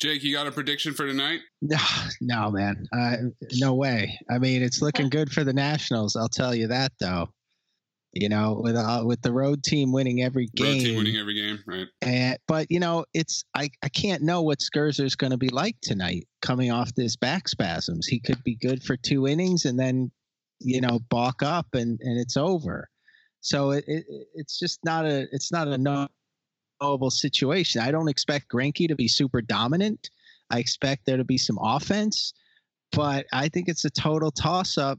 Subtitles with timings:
[0.00, 1.40] Jake, you got a prediction for tonight?
[1.62, 1.76] No,
[2.22, 2.86] no, man.
[2.90, 3.16] Uh,
[3.56, 4.18] no way.
[4.30, 6.16] I mean, it's looking good for the Nationals.
[6.16, 7.28] I'll tell you that, though.
[8.14, 11.34] You know, with uh, with the road team winning every game, Road team winning every
[11.34, 11.86] game, right?
[12.00, 15.76] and, but you know, it's I I can't know what Scherzer's going to be like
[15.82, 18.06] tonight, coming off this back spasms.
[18.06, 20.10] He could be good for two innings and then,
[20.58, 22.88] you know, balk up and and it's over.
[23.42, 26.08] So it, it it's just not a it's not a no
[26.80, 27.80] knowable situation.
[27.80, 30.10] I don't expect Greinke to be super dominant.
[30.50, 32.32] I expect there to be some offense,
[32.92, 34.98] but I think it's a total toss up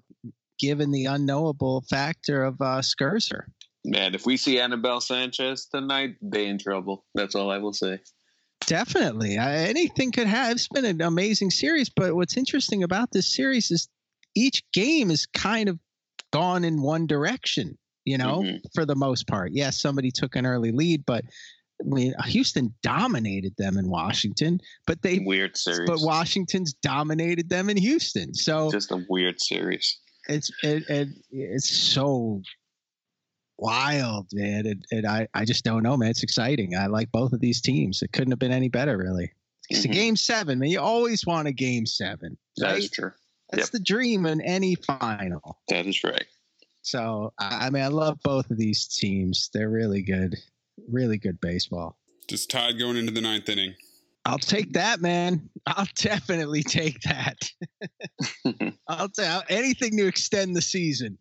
[0.59, 3.43] given the unknowable factor of uh, Scherzer.
[3.83, 7.03] Man, if we see Anibal Sanchez tonight, they in trouble.
[7.15, 7.99] That's all I will say.
[8.67, 9.39] Definitely.
[9.39, 10.51] I, anything could have.
[10.51, 13.89] It's been an amazing series, but what's interesting about this series is
[14.35, 15.79] each game is kind of
[16.31, 18.61] gone in one direction, you know, Mhm.
[18.75, 19.51] for the most part.
[19.51, 21.25] Yes, somebody took an early lead, but
[21.81, 25.89] I mean, Houston dominated them in Washington, but they Weird series.
[25.89, 28.33] but Washington's dominated them in Houston.
[28.33, 29.97] So Just a weird series.
[30.29, 32.41] it's it, it it's so
[33.57, 34.66] wild, man.
[34.67, 36.09] And, and I I just don't know, man.
[36.09, 36.75] It's exciting.
[36.75, 38.01] I like both of these teams.
[38.01, 39.31] It couldn't have been any better, really.
[39.69, 39.94] It's a Mhm.
[39.94, 40.69] game seven, man.
[40.69, 42.38] You always want a game seven.
[42.57, 42.79] That right?
[42.79, 43.11] is true.
[43.51, 45.59] That's the dream in any final.
[45.69, 46.25] That is right.
[46.83, 49.50] So I mean, I love both of these teams.
[49.53, 50.35] They're really good,
[50.89, 51.97] really good baseball.
[52.27, 53.75] Just tied going into the ninth inning.
[54.25, 55.49] I'll take that, man.
[55.65, 57.37] I'll definitely take that.
[58.87, 61.17] I'll take anything to extend the season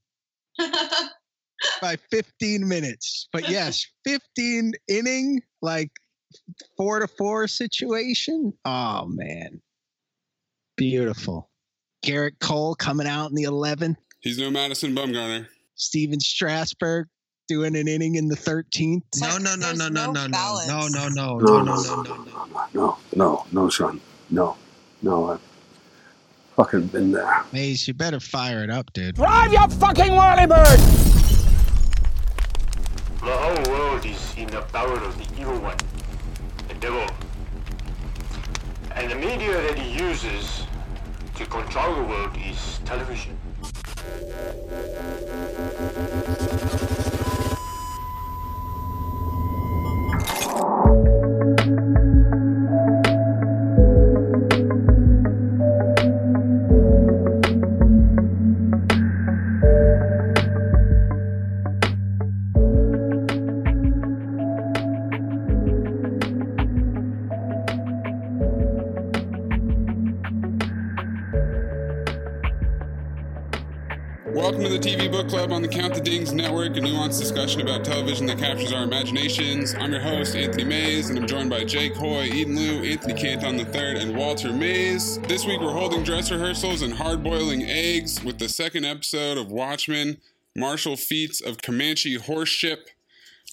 [1.81, 3.29] by 15 minutes.
[3.33, 5.91] But yes, 15 inning, like
[6.77, 8.53] four to four situation.
[8.65, 9.61] Oh, man.
[10.77, 11.51] Beautiful.
[12.05, 13.97] Gerrit Cole coming out in the 11th.
[14.21, 15.47] He's no Madison Bumgarner.
[15.75, 17.09] Stephen Strasburg
[17.51, 19.03] doing an inning in the 13th.
[19.21, 20.69] No, no, no, There's no, no, no no, no, balance.
[20.69, 24.01] no, no, no, No, no, no, no, no, no, no, no, no, no, no, son,
[24.31, 24.57] no,
[25.03, 25.31] no.
[25.33, 25.41] I've
[26.55, 27.43] fucking been there.
[27.53, 29.17] Maze, you better fire it up, dude.
[29.17, 30.79] Drive your fucking whirly bird!
[33.19, 35.77] The whole world is in the power of the evil one,
[36.69, 37.05] the devil.
[38.95, 40.63] And the media that he uses
[41.35, 43.37] to control the world is television.
[77.51, 79.75] Discussion about television that captures our imaginations.
[79.75, 83.59] I'm your host, Anthony Mays, and I'm joined by Jake Hoy, Eden Liu, Anthony Canton
[83.59, 85.19] III, and Walter Mays.
[85.23, 89.51] This week we're holding dress rehearsals and hard boiling eggs with the second episode of
[89.51, 90.19] Watchmen
[90.55, 92.87] Martial Feats of Comanche Horseship,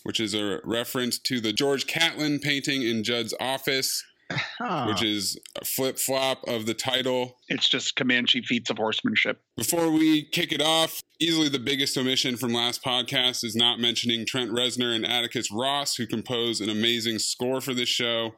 [0.04, 4.88] which is a reference to the George Catlin painting in Judd's office, Huh.
[4.88, 7.38] which is a flip flop of the title.
[7.48, 9.42] It's just Comanche feats of horsemanship.
[9.56, 14.26] Before we kick it off, easily the biggest omission from last podcast is not mentioning
[14.26, 18.36] Trent Reznor and Atticus Ross, who compose an amazing score for this show.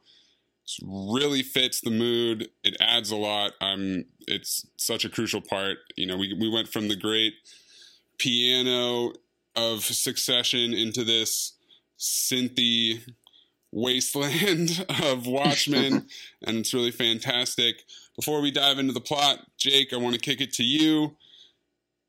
[0.66, 2.50] It really fits the mood.
[2.64, 3.54] It adds a lot.
[3.60, 5.78] Um, it's such a crucial part.
[5.96, 7.34] You know, we we went from the great
[8.20, 9.14] piano
[9.56, 11.54] of Succession into this
[11.98, 13.02] synthy
[13.72, 16.08] wasteland of Watchmen,
[16.46, 17.84] and it's really fantastic.
[18.16, 21.16] Before we dive into the plot, Jake, I want to kick it to you.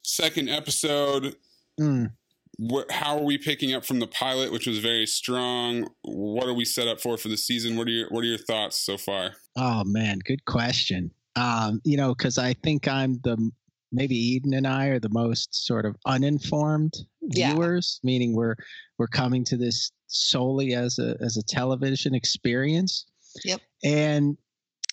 [0.03, 1.37] Second episode,
[1.79, 2.13] Mm.
[2.59, 5.89] what, how are we picking up from the pilot, which was very strong?
[6.03, 7.77] What are we set up for for the season?
[7.77, 9.33] What are your What are your thoughts so far?
[9.57, 11.13] Oh man, good question.
[11.37, 13.51] Um, you know, because I think I'm the
[13.93, 17.53] maybe Eden and I are the most sort of uninformed Yeah.
[17.55, 18.57] viewers, meaning we're
[18.99, 23.07] we're coming to this solely as a as a television experience.
[23.45, 23.61] Yep.
[23.85, 24.37] And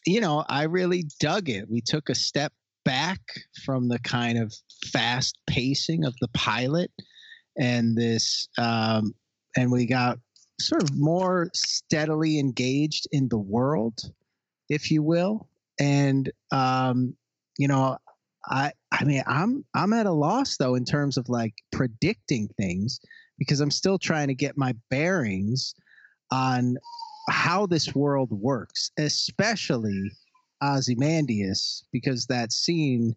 [0.06, 1.70] you know, I really dug it.
[1.70, 2.54] We took a step
[2.86, 3.20] back
[3.66, 4.54] from the kind of
[4.86, 6.90] fast pacing of the pilot
[7.58, 9.14] and this um
[9.58, 10.20] and we got
[10.62, 14.00] sort of more steadily engaged in the world
[14.70, 15.50] if you will
[15.82, 17.14] and um
[17.58, 17.98] you know
[18.50, 23.00] i i mean i'm i'm at a loss though in terms of like predicting things
[23.38, 25.74] because i'm still trying to get my bearings
[26.32, 26.78] on
[27.30, 30.12] how this world works especially
[30.64, 33.16] ozymandias because that scene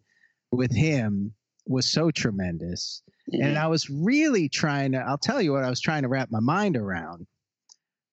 [0.52, 1.32] with him
[1.66, 3.58] was so tremendous and mm-hmm.
[3.58, 6.40] I was really trying to, I'll tell you what I was trying to wrap my
[6.40, 7.26] mind around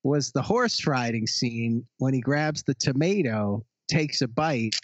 [0.03, 4.75] was the horse riding scene when he grabs the tomato, takes a bite,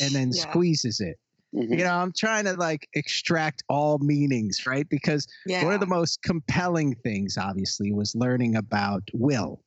[0.00, 0.42] and then Yeah.
[0.42, 1.18] squeezes it.
[1.54, 1.78] Mhm.
[1.78, 4.88] You know, I'm trying to like extract all meanings, right?
[4.88, 5.64] Because Yeah.
[5.64, 9.62] one of the most compelling things, obviously, was learning about Will,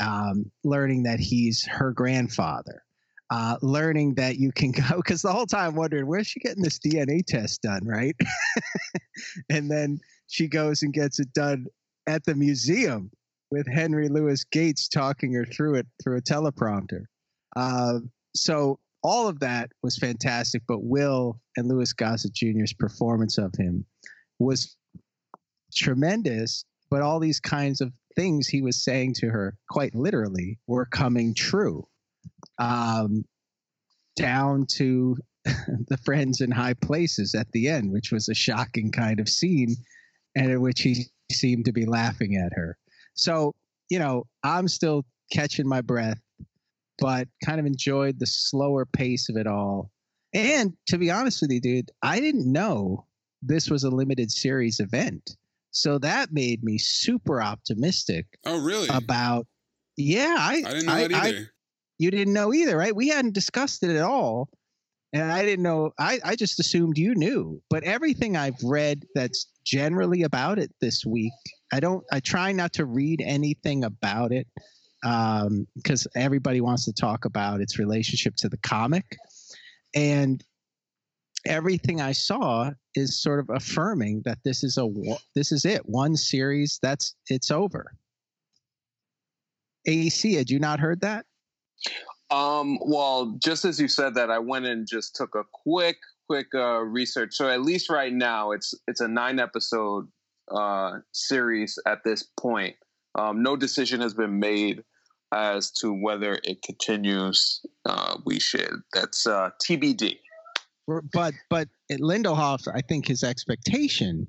[0.00, 2.84] um, learning that he's her grandfather,
[3.30, 6.78] uh, learning that you can go, because the whole time wondering, where's she getting this
[6.78, 8.16] DNA test done, right?
[9.50, 9.98] and then
[10.28, 11.66] she goes and gets it done
[12.06, 13.10] at the museum
[13.50, 17.04] with Henry Louis Gates talking her through it through a teleprompter.
[17.56, 18.00] Uh,
[18.34, 23.84] so all of that was fantastic, but Will and Louis Gossett Jr.'s performance of him
[24.38, 24.76] was
[25.74, 26.64] tremendous.
[26.90, 31.34] But all these kinds of things he was saying to her, quite literally, were coming
[31.34, 31.86] true.
[32.58, 33.24] Um,
[34.16, 39.20] down to the friends in high places at the end, which was a shocking kind
[39.20, 39.74] of scene,
[40.36, 42.76] and in which he seemed to be laughing at her.
[43.14, 43.54] So,
[43.90, 46.20] you know, I'm still catching my breath,
[46.98, 49.90] but kind of enjoyed the slower pace of it all.
[50.34, 53.06] And to be honest with you, dude, I didn't know
[53.42, 55.36] this was a limited series event.
[55.72, 58.88] So that made me super optimistic Oh, really?
[58.88, 59.46] about
[59.96, 61.52] yeah, I I didn't know that I- either.
[61.98, 62.94] you didn't know either, right?
[62.96, 64.48] We hadn't discussed it at all.
[65.14, 67.60] And I didn't know, I, I just assumed you knew.
[67.68, 71.34] But everything I've read that's generally about it this week,
[71.70, 74.46] I don't, I try not to read anything about it
[75.02, 79.16] because everybody wants to talk about its relationship to the comic.
[79.94, 80.42] And
[81.44, 84.88] everything I saw is sort of affirming that this is a
[85.34, 87.92] this is it one series that's it's over.
[89.86, 91.26] AC, had you not heard that?
[92.30, 95.98] Um, well, just as you said that, I went and just took a quick,
[96.28, 97.34] quick uh, research.
[97.34, 100.08] So at least right now, it's it's a nine episode
[100.50, 102.76] uh, series at this point.
[103.16, 104.84] Um, no decision has been made
[105.32, 107.64] as to whether it continues.
[107.84, 108.70] Uh, we should.
[108.92, 110.18] That's uh, TBD.
[111.12, 114.26] But but at Lindelof, I think his expectation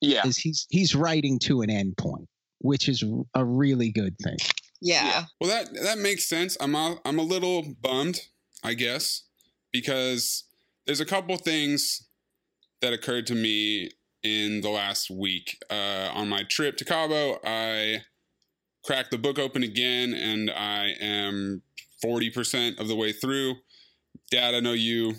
[0.00, 0.26] Yeah.
[0.26, 2.28] is he's he's writing to an end point,
[2.60, 3.04] which is
[3.34, 4.36] a really good thing.
[4.80, 5.24] Yeah.
[5.40, 6.56] Well, that that makes sense.
[6.60, 8.20] I'm a, I'm a little bummed,
[8.62, 9.22] I guess,
[9.72, 10.44] because
[10.86, 12.06] there's a couple things
[12.80, 13.90] that occurred to me
[14.22, 15.58] in the last week.
[15.70, 18.02] Uh, on my trip to Cabo, I
[18.86, 21.62] cracked the book open again, and I am
[22.04, 23.56] 40% of the way through.
[24.30, 25.14] Dad, I know you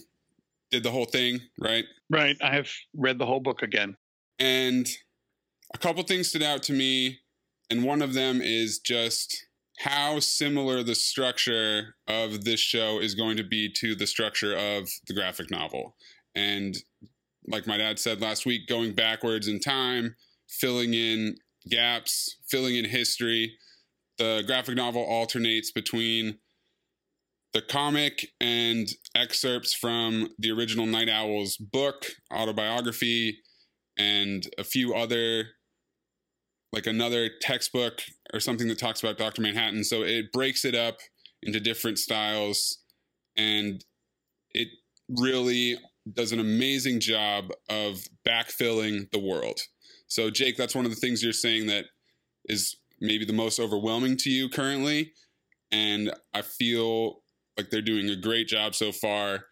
[0.71, 1.83] did the whole thing, right?
[2.09, 2.37] Right.
[2.41, 3.97] I have read the whole book again.
[4.39, 4.87] And
[5.73, 7.19] a couple things stood out to me,
[7.69, 9.45] and one of them is just
[9.79, 14.89] how similar the structure of this show is going to be to the structure of
[15.07, 15.95] the graphic novel.
[16.35, 16.75] And
[17.47, 20.15] like my dad said last week, going backwards in time,
[20.47, 21.35] filling in
[21.69, 23.57] gaps, filling in history.
[24.17, 26.39] The graphic novel alternates between
[27.53, 33.39] the comic and excerpts from the original Nite Owl's book, autobiography,
[33.97, 35.45] and a few other
[36.73, 38.01] like another textbook
[38.33, 39.41] or something that talks about Dr.
[39.41, 39.83] Manhattan.
[39.83, 40.97] So it breaks it up
[41.41, 42.79] into different styles
[43.37, 43.83] and
[44.51, 44.67] it
[45.09, 45.77] really
[46.11, 49.61] does an amazing job of backfilling the world.
[50.07, 51.85] So Jake, that's one of the things you're saying that
[52.45, 55.13] is maybe the most overwhelming to you currently
[55.71, 57.23] and I feel
[57.57, 59.45] like they're doing a great job so far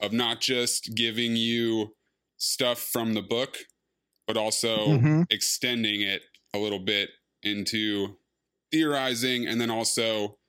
[0.00, 1.94] of not just giving you
[2.38, 3.58] stuff from the book
[4.26, 5.24] but also Mhm.
[5.30, 6.22] extending it
[6.54, 7.10] a little bit
[7.44, 8.18] into
[8.72, 10.39] theorizing and then also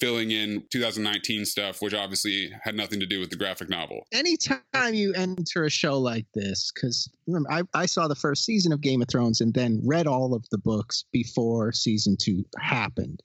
[0.00, 4.06] filling in 2019 stuff, which obviously had nothing to do with the graphic novel.
[4.12, 8.72] Anytime you enter a show like this, because remember, I, I saw the first season
[8.72, 13.22] of Game of Thrones and then read all of the books before season two happened.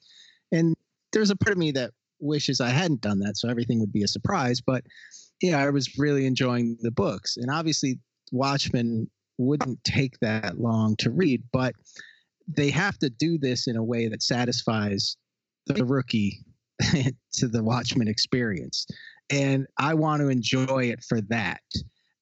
[0.51, 0.75] And
[1.13, 4.03] there's a part of me that wishes I hadn't done that, so everything would be
[4.03, 4.59] a surprise.
[4.59, 4.83] But
[5.41, 7.37] yeah, I was really enjoying the books.
[7.37, 7.99] And obviously,
[8.31, 11.73] Watchmen wouldn't take that long to read, but
[12.47, 15.17] they have to do this in a way that satisfies
[15.67, 16.45] the rookie
[17.33, 18.85] to the Watchmen experience.
[19.29, 21.61] And I want to enjoy it for that.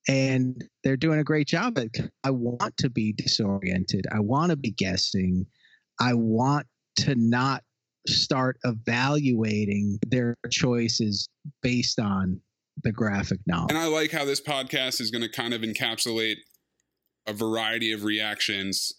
[0.07, 1.88] And they're doing a great job at.
[2.24, 4.05] I want to be disoriented.
[4.12, 5.45] I want to be guessing.
[6.00, 6.67] I want
[6.98, 7.63] to not
[8.07, 11.29] start evaluating their choices
[11.62, 12.41] based on
[12.83, 13.67] the graphic novel.
[13.69, 16.38] And I like how this podcast is going to kind of encapsulate
[17.27, 18.93] a variety of reactions.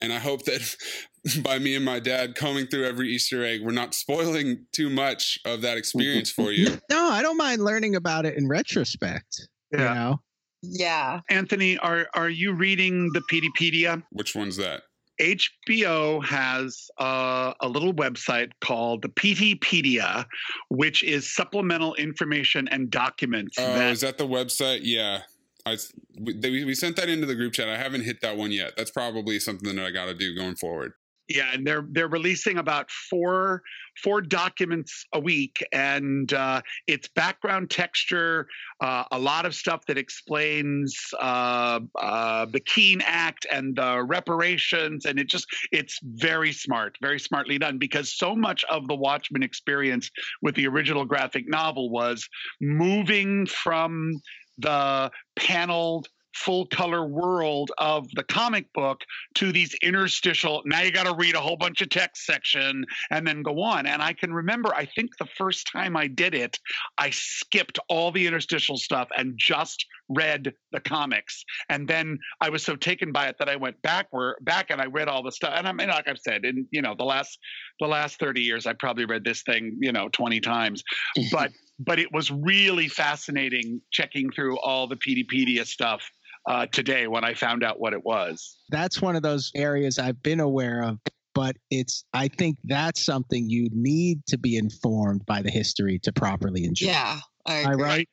[0.00, 0.76] And I hope that
[1.42, 5.38] by me and my dad combing through every Easter egg, we're not spoiling too much
[5.44, 6.78] of that experience for you.
[6.90, 9.48] No, I don't mind learning about it in retrospect.
[9.72, 9.78] Yeah.
[9.78, 10.20] You know?
[10.62, 11.20] Yeah.
[11.28, 14.02] Anthony, are are you reading the Peteypedia?
[14.10, 14.82] Which one's that?
[15.20, 20.24] HBO has uh, a little website called the Peteypedia,
[20.70, 23.56] which is supplemental information and documents.
[23.58, 24.80] Oh, that- is that the website?
[24.82, 25.22] Yeah.
[25.68, 25.76] I,
[26.20, 27.68] we, we sent that into the group chat.
[27.68, 28.72] I haven't hit that one yet.
[28.76, 30.92] That's probably something that I got to do going forward.
[31.28, 33.62] Yeah, and they're they're releasing about four
[34.02, 38.46] four documents a week, and uh, it's background texture,
[38.80, 45.04] uh, a lot of stuff that explains uh, uh, the Keene Act and the reparations,
[45.04, 49.42] and it just it's very smart, very smartly done because so much of the Watchmen
[49.42, 50.10] experience
[50.40, 52.26] with the original graphic novel was
[52.58, 54.18] moving from
[54.58, 59.00] the paneled full color world of the comic book
[59.34, 63.26] to these interstitial now you got to read a whole bunch of text section and
[63.26, 63.86] then go on.
[63.86, 66.58] And i can remember i think the first time i did it
[66.96, 71.44] i skipped all the interstitial stuff and just read the comics.
[71.68, 74.86] And then i was so taken by it that i went backward back and i
[74.86, 75.54] read all the stuff.
[75.56, 77.38] And i mean like i've said in you know the last
[77.80, 80.82] the last 30 years i probably read this thing you know 20 times.
[81.32, 86.10] But but it was really fascinating checking through all the Peteypedia stuff
[86.48, 88.58] uh, today when I found out what it was.
[88.70, 90.98] That's one of those areas I've been aware of,
[91.34, 96.12] but it's I think that's something you need to be informed by the history to
[96.12, 96.86] properly enjoy.
[96.86, 97.84] Yeah, I Am I agree.
[97.84, 98.08] right,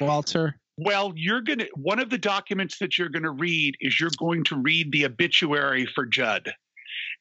[0.00, 0.56] Walter?
[0.82, 4.10] Well, you're going to, one of the documents that you're going to read is you're
[4.18, 6.54] going to read the obituary for Judd.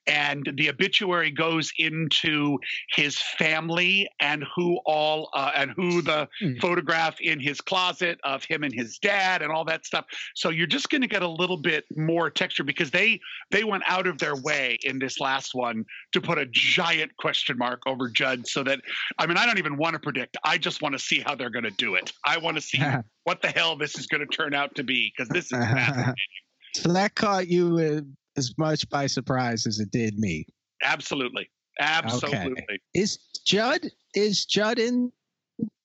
[0.10, 2.58] And the obituary goes into
[2.96, 6.28] his family and who all, uh, and who the
[6.60, 10.06] photograph in his closet of him and his dad and all that stuff.
[10.36, 13.20] So you're just going to get a little bit more texture because they
[13.52, 17.58] they went out of their way in this last one to put a giant question
[17.58, 18.80] mark over Judd so that
[19.18, 20.38] I mean I don't even want to predict.
[20.44, 22.12] I just want to see how they're going to do it.
[22.26, 22.82] I want to see
[23.24, 26.16] what the hell this is going to turn out to be because this is fascinating.
[26.74, 28.06] so that caught you
[28.38, 30.46] as much by surprise as it did me.
[30.84, 31.50] Absolutely.
[31.80, 32.54] Absolutely.
[32.54, 32.80] Okay.
[32.94, 35.12] Is Judd is Judd in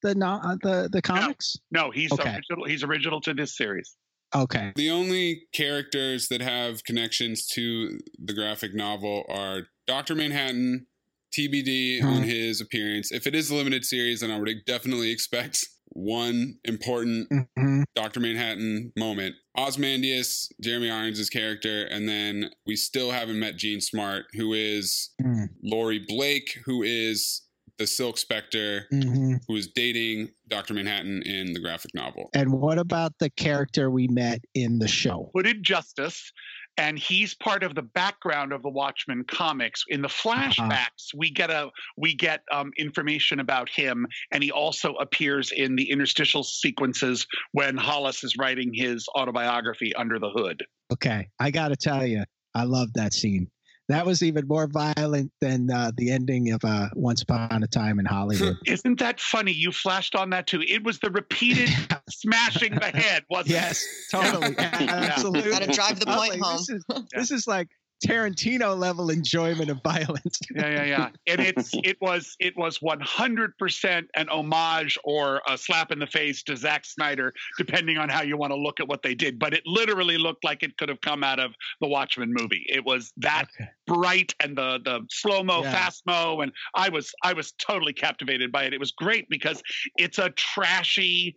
[0.02, 1.56] the no, uh, the the comics?
[1.70, 2.34] No, he's Okay.
[2.34, 2.64] original.
[2.66, 3.96] He's original to this series.
[4.34, 4.72] Okay.
[4.74, 10.16] The only characters that have connections to the graphic novel are Dr.
[10.16, 10.86] Manhattan,
[11.32, 12.24] TBD on Mhm.
[12.24, 13.12] his appearance.
[13.12, 17.84] If it is a limited series, then I would definitely expect one important Mhm.
[17.94, 18.20] Dr.
[18.20, 19.36] Manhattan moment.
[19.56, 25.48] Ozymandias, Jeremy Irons' character, and then we still haven't met Jean Smart, who is Mm.
[25.62, 27.42] Laurie Blake, who is
[27.78, 29.40] the Silk Spectre, Mhm.
[29.48, 30.74] who is dating Dr.
[30.74, 32.30] Manhattan in the graphic novel.
[32.34, 35.30] And what about the character we met in the show?
[35.34, 36.32] Hooded Justice,
[36.76, 39.84] and he's part of the background of the Watchmen comics.
[39.88, 44.94] In the flashbacks, we get a we get um, information about him, and he also
[44.94, 50.64] appears in the interstitial sequences when Hollis is writing his autobiography Under the Hood.
[50.92, 53.50] Okay, I got to tell you, I love that scene.
[53.88, 57.98] That was even more violent than uh, the ending of uh, Once Upon a Time
[57.98, 58.56] in Hollywood.
[58.66, 59.52] Isn't that funny?
[59.52, 60.62] You flashed on that too.
[60.66, 61.68] It was the repeated
[62.08, 65.50] smashing the head, wasn't yes, totally, absolutely.
[65.50, 66.56] Gotta drive the point like, home.
[66.56, 67.68] This is, this is like
[68.04, 70.38] Tarantino level enjoyment of violence.
[70.54, 71.08] yeah, yeah, yeah.
[71.26, 75.98] And it's it was it was one hundred percent an homage or a slap in
[75.98, 79.14] the face to Zack Snyder, depending on how you want to look at what they
[79.14, 79.38] did.
[79.38, 82.64] But it literally looked like it could have come out of the Watchmen movie.
[82.68, 83.70] It was that Okay.
[83.86, 85.72] bright and the the slow mo, Yeah.
[85.72, 88.72] fast mo, and I was I was totally captivated by it.
[88.74, 89.62] It was great because
[89.96, 91.36] it's a trashy.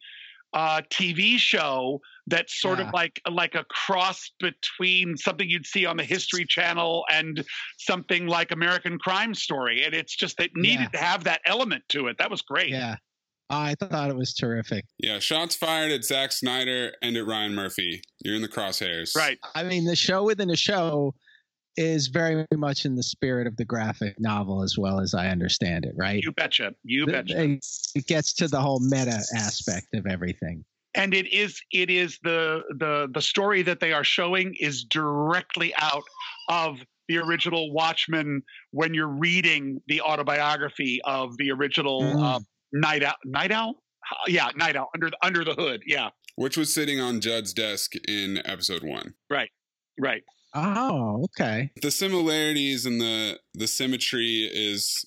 [0.53, 2.87] Uh, TV show that's sort Yeah.
[2.87, 7.43] of like like a cross between something you'd see on the History Channel and
[7.77, 12.07] something like American Crime Story, and it's just it needed to have that element to
[12.07, 12.17] it.
[12.17, 12.69] That was great.
[12.69, 12.95] Yeah.
[13.49, 14.83] I thought it was terrific.
[14.99, 18.01] Yeah, shots fired at Zack Snyder and at Ryan Murphy.
[18.21, 19.15] You're in the crosshairs.
[19.15, 19.37] Right.
[19.55, 21.13] I mean, the show within a show
[21.77, 25.85] is very much in the spirit of the graphic novel, as well as I understand
[25.85, 26.21] it, right?
[26.23, 26.73] You betcha.
[26.83, 27.41] You betcha.
[27.41, 27.65] It,
[27.95, 30.65] it gets to the whole meta aspect of everything.
[30.95, 35.73] and it is it is the the the story that they are showing is directly
[35.77, 36.03] out
[36.49, 38.41] of the original Watchmen
[38.71, 42.23] when you're reading the autobiography of the original Mm.
[42.35, 42.39] uh,
[42.73, 43.13] Nite Owl.
[43.25, 43.75] Nite Owl.
[44.27, 45.81] Yeah, Nite Owl under the, under the hood.
[45.85, 49.13] Yeah, Which was sitting on Judd's desk in episode one.
[49.29, 49.51] right,
[49.99, 50.23] right.
[50.59, 51.69] Oh, okay.
[51.81, 55.05] The similarities and the the symmetry is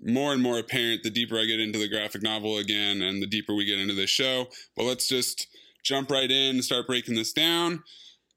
[0.00, 3.26] more and more apparent the deeper I get into the graphic novel again and the
[3.26, 4.48] deeper we get into this show.
[4.76, 5.46] But let's just
[5.84, 7.84] jump right in and start breaking this down.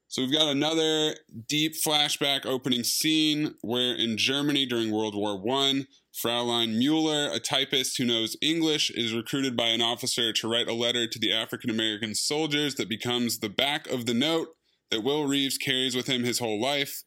[0.06, 1.16] So we've got another
[1.48, 7.96] deep flashback opening scene where in Germany during World War One, Fraulein Mueller, a typist
[7.98, 11.70] who knows English, is recruited by an officer to write a letter to the African
[11.70, 14.48] American soldiers that becomes the back of the note
[14.92, 17.02] that Will Reeves carries with him his whole life.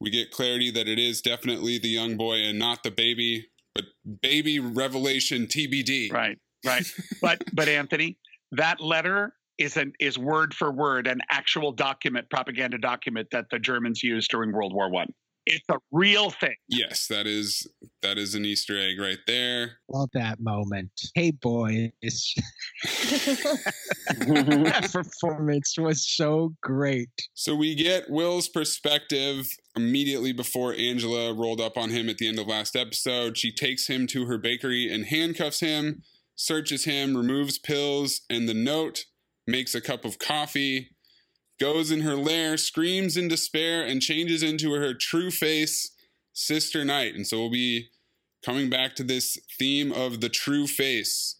[0.00, 3.84] We get clarity that it is definitely the young boy and not the baby, but
[4.22, 6.12] baby revelation TBD.
[6.12, 6.84] Right, right.
[7.22, 8.18] but but Anthony,
[8.52, 13.58] that letter is an is word for word an actual document, propaganda document that the
[13.58, 15.12] Germans used during World War One.
[15.46, 16.54] It's a real thing.
[16.68, 17.66] Yes, that is
[18.02, 19.78] that is an Easter egg right there.
[19.88, 20.90] Love that moment.
[21.14, 21.90] Hey, boys.
[22.82, 27.10] that performance was so great.
[27.34, 32.38] So we get Will's perspective immediately before Angela rolled up on him at the end
[32.38, 33.36] of last episode.
[33.36, 36.02] She takes him to her bakery and handcuffs him,
[36.36, 39.04] searches him, removes pills and the note,
[39.46, 40.93] makes a cup of coffee,
[41.58, 45.92] goes in her lair, screams in despair, and changes into her true face,
[46.32, 47.14] Sister Night.
[47.14, 47.88] And so we'll be
[48.44, 51.36] coming back to this theme of the true face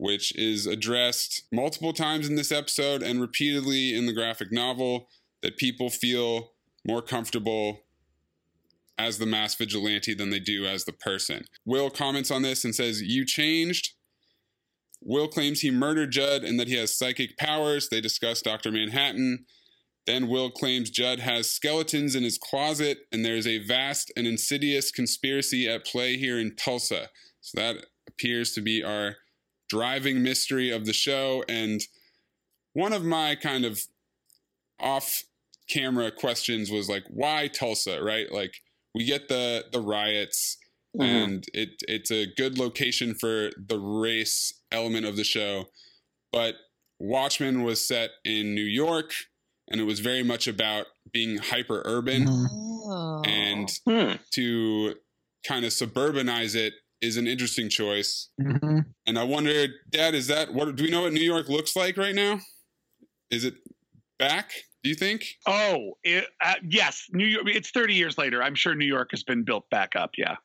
[0.00, 5.06] which is addressed multiple times in this episode and repeatedly in the graphic novel,
[5.42, 6.52] that people feel
[6.86, 7.82] more comfortable
[8.96, 11.44] as the mass vigilante than they do as the person.
[11.66, 13.92] Will comments on this and says, You changed.
[15.02, 17.88] Will claims he murdered Judd and that he has psychic powers.
[17.88, 18.70] They discuss Dr.
[18.70, 19.46] Manhattan.
[20.06, 24.26] Then Will claims Judd has skeletons in his closet and there is a vast and
[24.26, 27.08] insidious conspiracy at play here in Tulsa.
[27.40, 29.16] So that appears to be our
[29.68, 31.44] driving mystery of the show.
[31.48, 31.80] And
[32.72, 33.80] one of my kind of
[34.78, 35.24] off
[35.68, 38.30] camera questions was like, why Tulsa, right?
[38.30, 38.54] Like
[38.94, 40.58] we get the the riots
[40.96, 41.04] Mhm.
[41.04, 45.66] and it it's a good location for the race element of the show.
[46.32, 46.56] But
[46.98, 49.12] Watchmen was set in New York
[49.68, 52.46] and it was very much about being hyper urban Mhm.
[52.92, 53.22] Oh.
[53.24, 54.16] and Hmm.
[54.32, 54.96] to
[55.46, 58.28] kind of suburbanize it is an interesting choice.
[58.40, 58.84] Mhm.
[59.06, 61.96] And I wonder, Dad, is that what do we know what New York looks like
[61.96, 62.40] right now?
[63.30, 63.54] Is it
[64.18, 64.50] back?
[64.82, 65.38] Do you think?
[65.46, 67.44] Oh, it, uh, yes, New York.
[67.48, 68.42] It's 30 years later.
[68.42, 70.10] I'm sure New York has been built back up.
[70.18, 70.36] Yeah,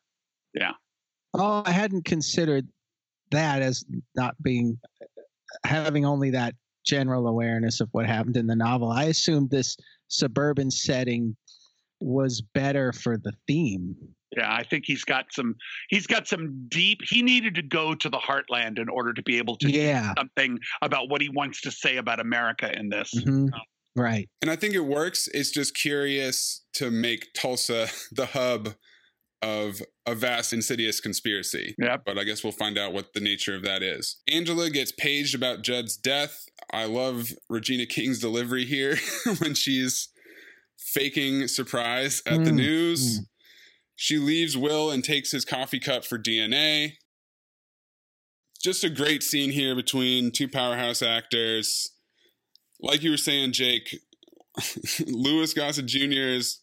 [0.56, 0.72] yeah.
[1.34, 2.68] Oh, I hadn't considered
[3.32, 3.84] that as
[4.16, 4.80] not being
[5.66, 8.92] having only that general awareness of what happened in the novel.
[8.92, 9.76] I assumed this
[10.08, 11.36] suburban setting
[12.00, 13.96] was better for the theme.
[14.36, 15.56] Yeah, I think he's got some.
[15.90, 17.00] He's got some deep.
[17.04, 20.10] He needed to go to the heartland in order to be able to Yeah.
[20.10, 23.14] do something about what he wants to say about America in this.
[23.16, 23.50] Mhm.
[23.96, 24.30] Right.
[24.42, 25.30] And I think it works.
[25.34, 28.76] It's just curious to make Tulsa the hub
[29.46, 31.76] of a vast, insidious conspiracy.
[31.78, 32.02] Yep.
[32.04, 34.18] But I guess we'll find out what the nature of that is.
[34.28, 36.46] Angela gets paged about Judd's death.
[36.74, 38.98] I love Regina King's delivery here
[39.40, 40.10] when she's
[40.78, 43.22] faking surprise at the Mm, news.
[43.96, 46.94] She leaves Will and takes his coffee cup for DNA.
[48.64, 51.92] Just a great scene here between two powerhouse actors.
[52.82, 54.00] Like you were saying, Jake,
[55.08, 56.34] Louis Gossett Jr.
[56.34, 56.62] is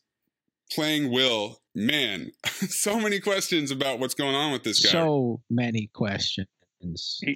[0.72, 1.61] playing Will.
[1.74, 4.90] Man, so many questions about what's going on with this guy.
[4.92, 6.48] So many questions.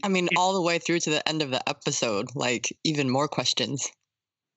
[0.02, 3.28] I mean, all the way through to the end of the episode, like even more
[3.28, 3.88] questions.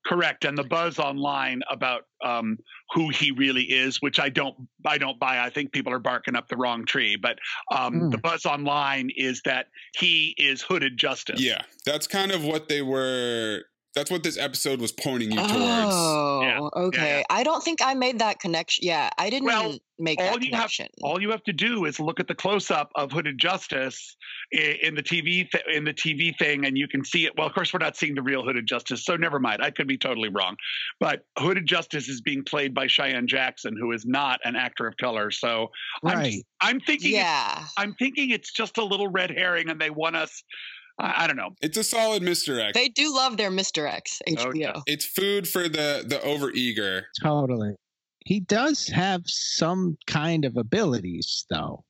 [0.05, 2.57] Correct, and the buzz online about um,
[2.93, 5.39] who he really is, which I don't, I don't buy.
[5.39, 7.17] I think people are barking up the wrong tree.
[7.21, 7.37] But
[7.71, 8.11] um, Mm.
[8.11, 11.41] the buzz online is that he is hooded justice.
[11.41, 13.63] Yeah, that's kind of what they were
[13.95, 15.51] That's what this episode was pointing you towards.
[15.55, 17.17] Oh, Yeah, okay.
[17.19, 17.23] yeah.
[17.29, 18.85] I don't think I made that connection.
[18.85, 20.71] Yeah, I didn't Well, make all that you have
[21.01, 24.15] all you have to do is look at the close up of Hooded Justice
[24.53, 27.33] i- in the TV th- in the TV thing, and you can see it.
[27.35, 29.61] Well, of course, we're not seeing the real Hooded Justice, so never mind.
[29.63, 30.55] I could be totally wrong,
[30.99, 34.95] but Hooded Justice is being played by Cheyenne Jackson, who is not an actor of
[34.97, 35.31] color.
[35.31, 35.71] So
[36.05, 36.43] I'm, Right.
[36.61, 37.65] I'm thinking, yeah.
[37.75, 40.43] I'm thinking it's just a little red herring, and they want us.
[40.99, 41.51] I, I don't know.
[41.61, 42.61] It's a solid Mr.
[42.61, 42.73] X.
[42.73, 43.91] They do love their Mr.
[43.91, 44.45] X HBO.
[44.45, 44.79] Oh, yeah.
[44.85, 47.03] it's food for the the overeager.
[47.21, 47.75] Totally.
[48.25, 51.83] He does have some kind of abilities, though.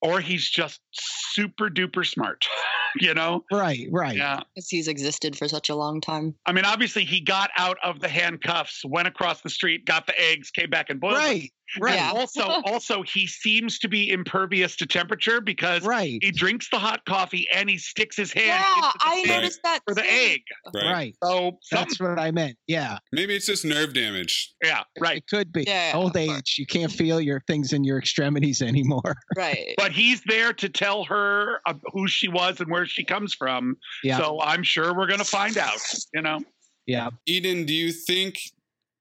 [0.00, 2.44] Or he's just super duper smart,
[3.00, 3.44] you know?
[3.52, 4.16] Right, right.
[4.16, 4.40] Yeah.
[4.54, 6.34] Because he's existed for such a long time.
[6.46, 10.18] I mean, obviously, he got out of the handcuffs, went across the street, got the
[10.20, 11.48] eggs, came back and boiled them.
[11.80, 12.12] Right, right, Yeah.
[12.12, 17.04] Also, also, he seems to be impervious to temperature because right, he drinks the hot
[17.06, 20.08] coffee and he sticks his hand Yeah, into the I noticed that for the too.
[20.10, 20.40] egg.
[20.74, 20.84] Right.
[20.92, 21.16] right.
[21.22, 22.56] So, That's some, what I meant.
[22.66, 24.54] Yeah, Maybe it's just nerve damage.
[24.62, 25.18] yeah, right.
[25.18, 25.64] it could be.
[25.66, 29.16] Yeah, Old age, you can't feel your things in your extremities anymore.
[29.36, 29.74] Right.
[29.76, 33.76] But he's there to tell her uh, who she was and where she comes from.
[34.02, 35.78] Yeah, So I'm sure we're going to find out.
[36.14, 36.40] You know,
[36.86, 37.10] yeah.
[37.26, 38.38] Eden, do you think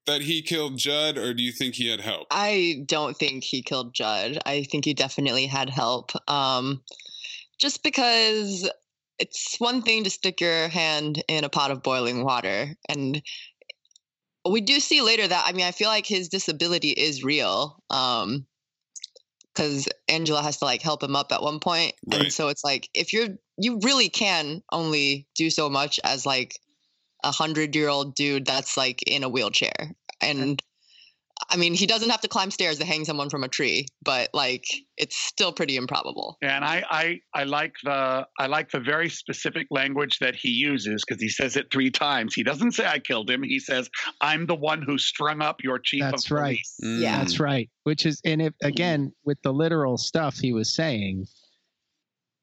[0.08, 2.28] that he killed Judd, or do you think he had help?
[2.32, 4.40] I don't think he killed Judd.
[4.46, 6.12] I think he definitely had help.
[6.30, 6.84] Um,
[7.60, 8.70] just because
[9.20, 12.76] it's one thing to stick your hand in a pot of boiling water.
[12.90, 13.22] And
[14.50, 17.84] we do see later that, I mean, I feel like his disability is real.
[17.90, 18.48] Um,
[19.54, 21.94] because Angela has to like help him up at one point.
[22.08, 22.22] Right.
[22.22, 26.58] And so it's like if you're you really can only do so much as like
[27.24, 29.96] a hundred year old dude that's like in a wheelchair.
[30.22, 30.62] And
[31.50, 34.30] I mean, he doesn't have to climb stairs to hang someone from a tree, but
[34.34, 36.38] like it's still pretty improbable.
[36.42, 41.04] and I, I, I like the, I like the very specific language that he uses
[41.06, 42.34] because he says it three times.
[42.34, 43.44] He doesn't say I killed him.
[43.44, 43.90] He says
[44.22, 46.44] I'm the one who strung up your chief That's of right.
[46.44, 46.76] police.
[46.80, 47.16] Yeah.
[47.16, 47.20] Mm.
[47.20, 47.70] That's right.
[47.84, 51.28] Which is, and if again with the literal stuff he was saying,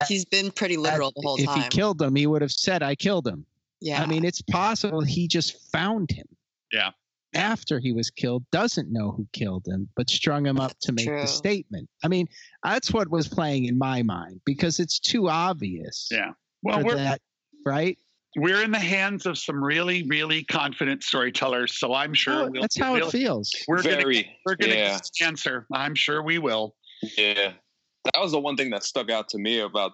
[0.07, 1.59] He's been pretty literal the whole if time.
[1.59, 3.47] If he killed him, he would have said, "I killed him."
[3.81, 4.03] Yeah.
[4.03, 6.27] I mean, it's possible he just found him.
[6.73, 6.91] Yeah.
[7.35, 11.07] After he was killed, doesn't know who killed him, but strung him up to make
[11.07, 11.21] True.
[11.21, 11.89] the statement.
[12.03, 12.27] I mean,
[12.65, 16.09] that's what was playing in my mind because it's too obvious.
[16.11, 16.33] Yeah.
[16.63, 17.21] Well, we're, that,
[17.67, 17.99] right?
[18.37, 21.79] we're in the hands of some really, really confident storytellers.
[21.79, 23.51] So I'm sure Oh, we'll, that's how we'll, it feels.
[23.67, 24.99] we're going to we're going to yeah.
[24.99, 25.67] get answer.
[25.73, 26.75] I'm sure we will.
[27.17, 27.53] Yeah,
[28.05, 29.93] that was the one thing that stuck out to me about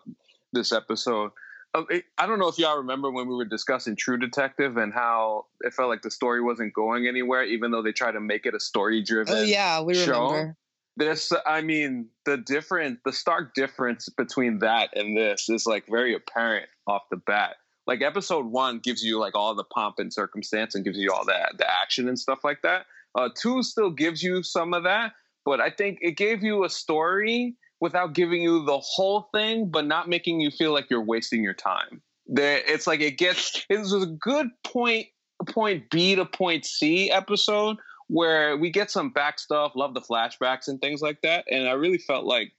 [0.52, 1.30] this episode.
[1.74, 1.82] Uh,
[2.18, 5.74] I don't know if y'all remember when we were discussing True Detective and how it
[5.74, 8.60] felt like the story wasn't going anywhere, even though they tried to make it a
[8.60, 9.34] story-driven.
[9.34, 10.30] oh yeah, we show.
[10.30, 10.56] remember.
[10.96, 16.14] This, I mean, the different, the stark difference between that and this is like very
[16.14, 17.56] apparent off the bat.
[17.88, 21.24] Like episode one gives you like all the pomp and circumstance and gives you all
[21.24, 22.86] that the action and stuff like that.
[23.16, 25.12] Uh, two still gives you some of that,
[25.44, 29.86] but I think it gave you a story without giving you the whole thing, but
[29.86, 32.00] not making you feel like you're wasting your time.
[32.26, 33.62] There, it's like it gets.
[33.68, 35.08] It was a good point,
[35.48, 37.76] point B to point C episode
[38.08, 39.72] where we get some back stuff.
[39.76, 42.52] Love the flashbacks and things like that, and I really felt like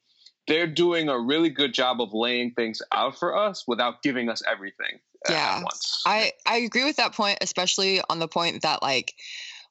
[0.47, 4.43] they're doing a really good job of laying things out for us without giving us
[4.47, 5.55] everything Yeah.
[5.57, 6.03] at once.
[6.05, 9.15] I I agree with that point, especially on the point that like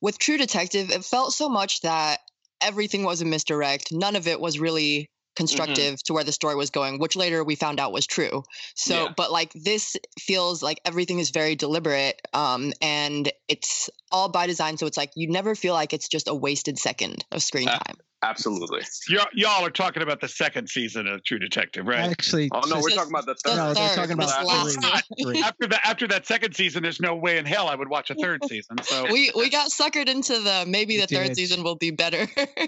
[0.00, 2.18] with True Detective, it felt so much that
[2.60, 3.92] everything was a misdirect.
[3.92, 7.54] None of it was really constructive to where the story was going, which later we
[7.56, 8.44] found out was true.
[8.74, 9.12] So, Yeah.
[9.16, 14.76] but like this feels like everything is very deliberate, um, and it's all by design.
[14.78, 17.78] So it's like you never feel like it's just a wasted second of screen Uh,
[17.78, 17.96] time.
[18.24, 18.80] Absolutely.
[19.08, 22.10] Y'all, y'all are talking about the second season of True Detective, right?
[22.10, 23.56] Actually, Oh no, we're talking about the the third.
[23.56, 25.42] no, they're talking about this last last three.
[25.44, 28.14] after the after that second season, there's no way in hell I would watch a
[28.14, 28.78] third season.
[28.82, 31.36] So, we we got suckered into the maybe We the third did.
[31.36, 32.26] season will be better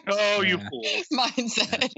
[0.09, 0.69] oh, you Yeah.
[0.69, 1.07] fools!
[1.13, 1.91] mindset.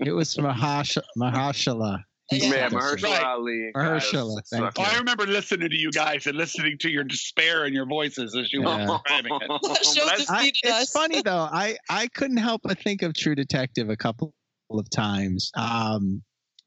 [0.00, 2.04] It was Mahash- Mahashala.
[2.30, 2.50] He Yeah.
[2.50, 3.02] Man, said Mahershala this.
[3.04, 3.22] Right.
[3.24, 3.70] Ali.
[3.74, 4.78] Mahershala, thank sucked.
[4.78, 8.36] Oh, I remember listening to you guys and listening to your despair in your voices
[8.36, 8.86] as you Yeah.
[8.86, 9.84] were describing it.
[9.86, 11.48] Show I- just- it's funny though.
[11.50, 14.34] I I couldn't help but think of True Detective a couple
[14.70, 15.50] of times.
[15.56, 16.22] Um,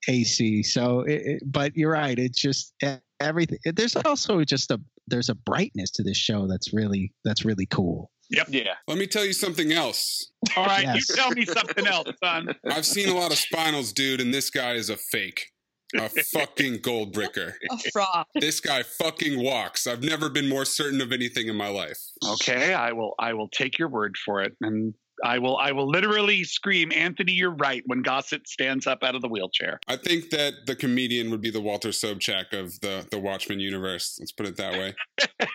[0.08, 0.64] AC.
[0.64, 2.18] So, it, it, but you're right.
[2.18, 2.74] It's just
[3.20, 3.60] everything.
[3.66, 8.10] There's also just a there's a brightness to this show that's really that's really cool.
[8.32, 8.48] Yep.
[8.50, 8.74] Yeah.
[8.88, 10.32] Let me tell you something else.
[10.56, 11.10] All right, Yes.
[11.10, 12.56] you tell me something else, son.
[12.66, 15.51] I've seen a lot of spinals, dude, and this guy is a fake.
[15.96, 17.54] A fucking gold bricker.
[17.70, 18.26] a fraud.
[18.36, 19.88] This guy fucking walks.
[19.88, 22.00] I've never been more certain of anything in my life.
[22.34, 23.14] Okay, I will.
[23.20, 27.34] I will take your word for it, and I will I will literally scream, Anthony,
[27.34, 29.80] you're right, when Gossett stands up out of the wheelchair.
[29.88, 34.18] I think that the comedian would be the Walter Sobchak of the the Watchmen universe.
[34.20, 34.96] Let's put it that way.
[35.42, 35.50] Look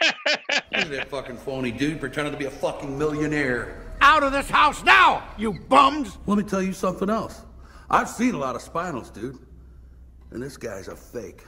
[0.73, 3.83] at that fucking phony dude pretending to be a fucking millionaire.
[4.01, 6.19] Out of this house now, you bums!
[6.27, 7.43] Let me tell you something else.
[7.89, 9.39] I've seen a lot of spinals, dude.
[10.37, 11.45] And this guy's a fake.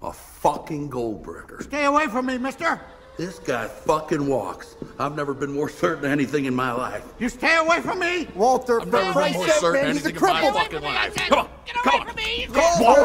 [0.00, 1.62] A fucking gold breaker.
[1.62, 2.80] Stay away from me, mister!
[3.18, 4.76] This guy fucking walks.
[4.98, 7.04] I've never been more certain of anything in my life.
[7.18, 8.26] You stay away from me!
[8.34, 11.14] Walter, I've never been more certain man, of anything in my fucking life.
[11.16, 12.06] Come on, come on.
[12.06, 13.02] Go, Walter.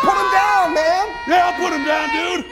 [0.00, 1.08] Put him down, man.
[1.26, 2.46] Yeah, I'll put him down, dude.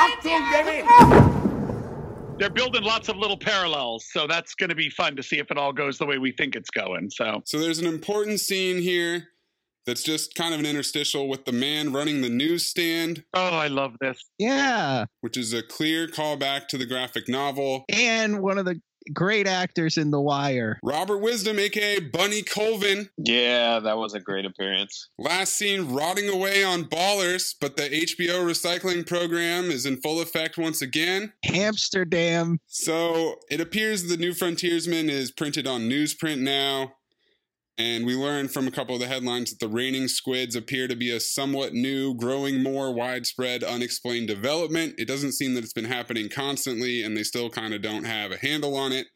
[0.00, 2.38] Up to him, baby!
[2.40, 5.52] They're building lots of little parallels, so that's going to be fun to see if
[5.52, 7.08] it all goes the way we think it's going.
[7.10, 9.28] So, So there's an important scene here
[9.86, 13.96] that's just kind of an interstitial with the man running the newsstand, oh, I love
[14.00, 14.22] this.
[14.38, 15.06] Yeah.
[15.20, 17.84] which is a clear callback to the graphic novel.
[17.88, 18.80] And one of the
[19.12, 20.78] great actors in The Wire.
[20.82, 25.10] Robert Wisdom, aka Bunny Colvin, Yeah, that was a great appearance.
[25.18, 30.56] last seen rotting away on Ballers, but the HBO recycling program is in full effect
[30.56, 31.34] once again.
[31.44, 32.56] Hamsterdam.
[32.66, 36.94] So it appears the New Frontiersman is printed on newsprint now.
[37.76, 40.94] And we learned from a couple of the headlines that the raining squids appear to
[40.94, 44.94] be a somewhat new, growing more widespread, unexplained development.
[44.96, 48.30] It doesn't seem that it's been happening constantly, and they still kind of don't have
[48.30, 49.08] a handle on it.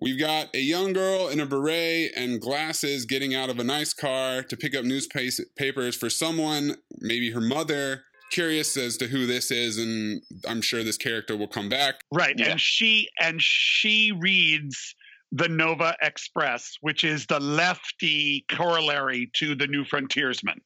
[0.00, 3.94] We've got a young girl in a beret and glasses getting out of a nice
[3.94, 8.04] car to pick up newspapers for someone, maybe her mother.
[8.32, 12.00] Curious as to who this is, and I'm sure this character will come back.
[12.12, 12.50] Right, Yeah.
[12.50, 14.95] and she and she reads
[15.32, 20.60] the Nova Express, which is the lefty corollary to the New Frontiersman.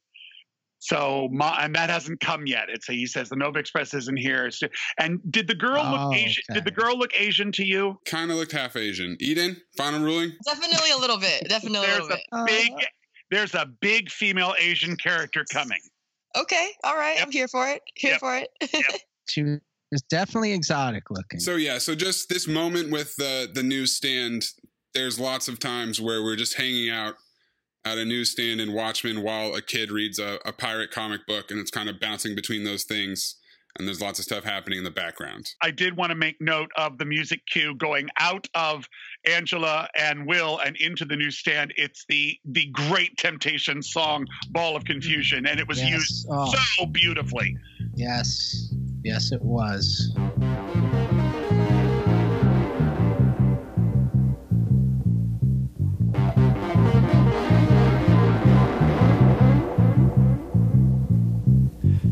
[0.83, 2.65] So, ma- and that hasn't come yet.
[2.69, 4.47] It's he says the Nova Express isn't here.
[4.47, 4.63] It's-
[4.99, 6.43] And did the girl Oh, look Asian?
[6.51, 6.55] okay.
[6.61, 7.99] Did the girl look Asian to you?
[8.07, 9.17] Kind of looked half Asian.
[9.21, 10.33] Eden, final ruling?
[10.47, 11.47] Definitely a little bit.
[11.49, 12.47] Definitely a There's little a bit.
[12.47, 12.87] big, uh-huh.
[13.31, 15.81] there's a big female Asian character coming.
[16.37, 17.21] Okay, all right.
[17.21, 17.83] I'm here for it.
[17.97, 18.21] Here Yep.
[18.21, 18.49] for it.
[19.29, 19.43] She
[19.91, 21.41] was definitely exotic looking.
[21.41, 24.45] So yeah, so just this moment with the the newsstand,
[24.95, 27.15] there's lots of times where we're just hanging out
[27.85, 31.59] at a newsstand in Watchmen while a kid reads a, a pirate comic book, and
[31.59, 33.37] it's kind of bouncing between those things.
[33.79, 35.47] And there's lots of stuff happening in the background.
[35.63, 38.85] I did want to make note of the music cue going out of
[39.27, 41.73] Angela and Will and into the newsstand.
[41.77, 45.89] It's the the Great Temptation song "Ball of Confusion," and it was Yes.
[45.91, 46.53] used Oh.
[46.77, 47.57] so beautifully.
[47.95, 48.70] Yes.
[49.03, 50.13] Yes, it was.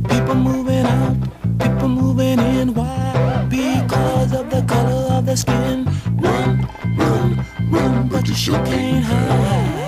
[0.08, 1.16] People moving out,
[1.60, 2.72] people moving in.
[2.72, 3.46] Why?
[3.50, 5.84] Because of the color of their skin.
[6.16, 9.87] Run, run, run, but you sure can't hide.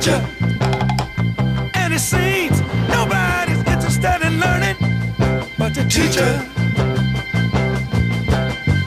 [0.00, 0.26] Is preacher
[1.74, 4.76] and it seems nobody's interested in learning
[5.58, 6.40] but the teacher.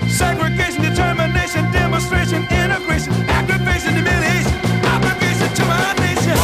[0.09, 4.53] Segregation, determination, demonstration, integration, aggravation, humiliation,
[4.85, 6.37] obligation to our nation.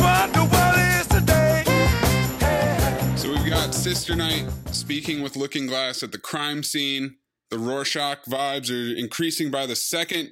[0.00, 0.76] What the world.
[3.18, 7.16] So we've got Sister Night speaking with Looking Glass at the crime scene.
[7.50, 10.30] The Rorschach vibes are increasing by the second.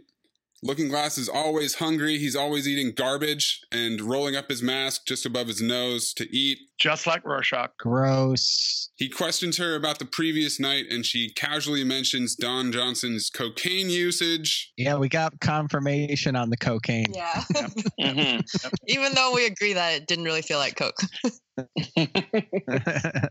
[0.65, 2.17] Looking Glass is always hungry.
[2.17, 6.57] He's always eating garbage and rolling up his mask just above his nose to eat.
[6.79, 7.77] Just like Rorschach.
[7.79, 8.89] Gross.
[8.97, 14.73] He questions her about the previous night and she casually mentions Don Johnson's cocaine usage.
[14.79, 17.13] Yeah, we got confirmation on the cocaine.
[17.15, 17.45] yeah.
[18.01, 18.41] Mm-hmm.
[18.89, 20.99] Even though we agree that it didn't really feel like Coke.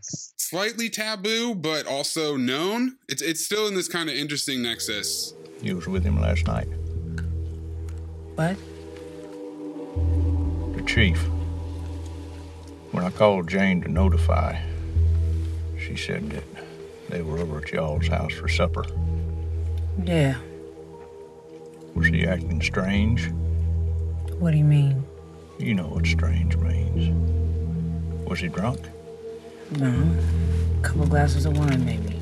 [0.38, 2.96] Slightly taboo, but also known.
[3.08, 5.34] It's it's still in this kind of interesting nexus.
[5.60, 6.68] You was with him last night.
[8.36, 8.56] What?
[10.76, 11.22] The chief.
[12.90, 14.60] When I called Jane to notify,
[15.78, 16.44] she said that
[17.08, 18.84] they were over at y'all's house for supper.
[20.04, 20.36] Yeah.
[21.94, 23.30] Was he acting strange?
[24.38, 25.04] What do you mean?
[25.58, 27.14] You know what strange means.
[28.28, 28.80] Was he drunk?
[29.78, 30.16] No.
[30.78, 32.20] A couple glasses of wine, maybe.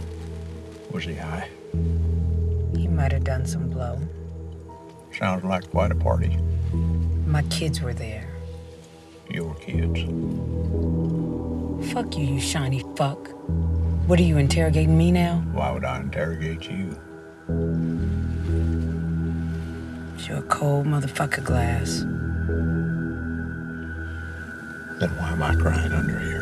[0.90, 1.48] Was he high?
[2.76, 3.98] He might have done some blow.
[5.18, 6.36] Sounds like quite a party.
[7.26, 8.26] My kids were there.
[9.30, 10.00] your kids.
[11.92, 13.28] Fuck you, you shiny fuck.
[14.08, 15.36] What are you interrogating me now?
[15.52, 16.98] Why would I interrogate you?
[20.26, 22.00] You're a cold motherfucker, Glass.
[25.00, 26.41] Then why am I crying under here?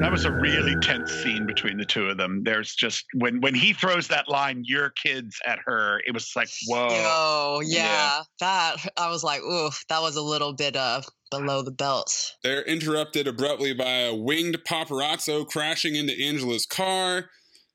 [0.00, 2.44] That was a really tense scene between the two of them.
[2.44, 6.48] There's just when when he throws that line, "Your kids" at her, it was like,
[6.68, 6.86] whoa.
[6.90, 11.72] Oh yeah, that I was like, oof, that was a little bit uh below the
[11.72, 12.12] belt.
[12.44, 17.30] They're interrupted abruptly by a winged paparazzo crashing into Angela's car.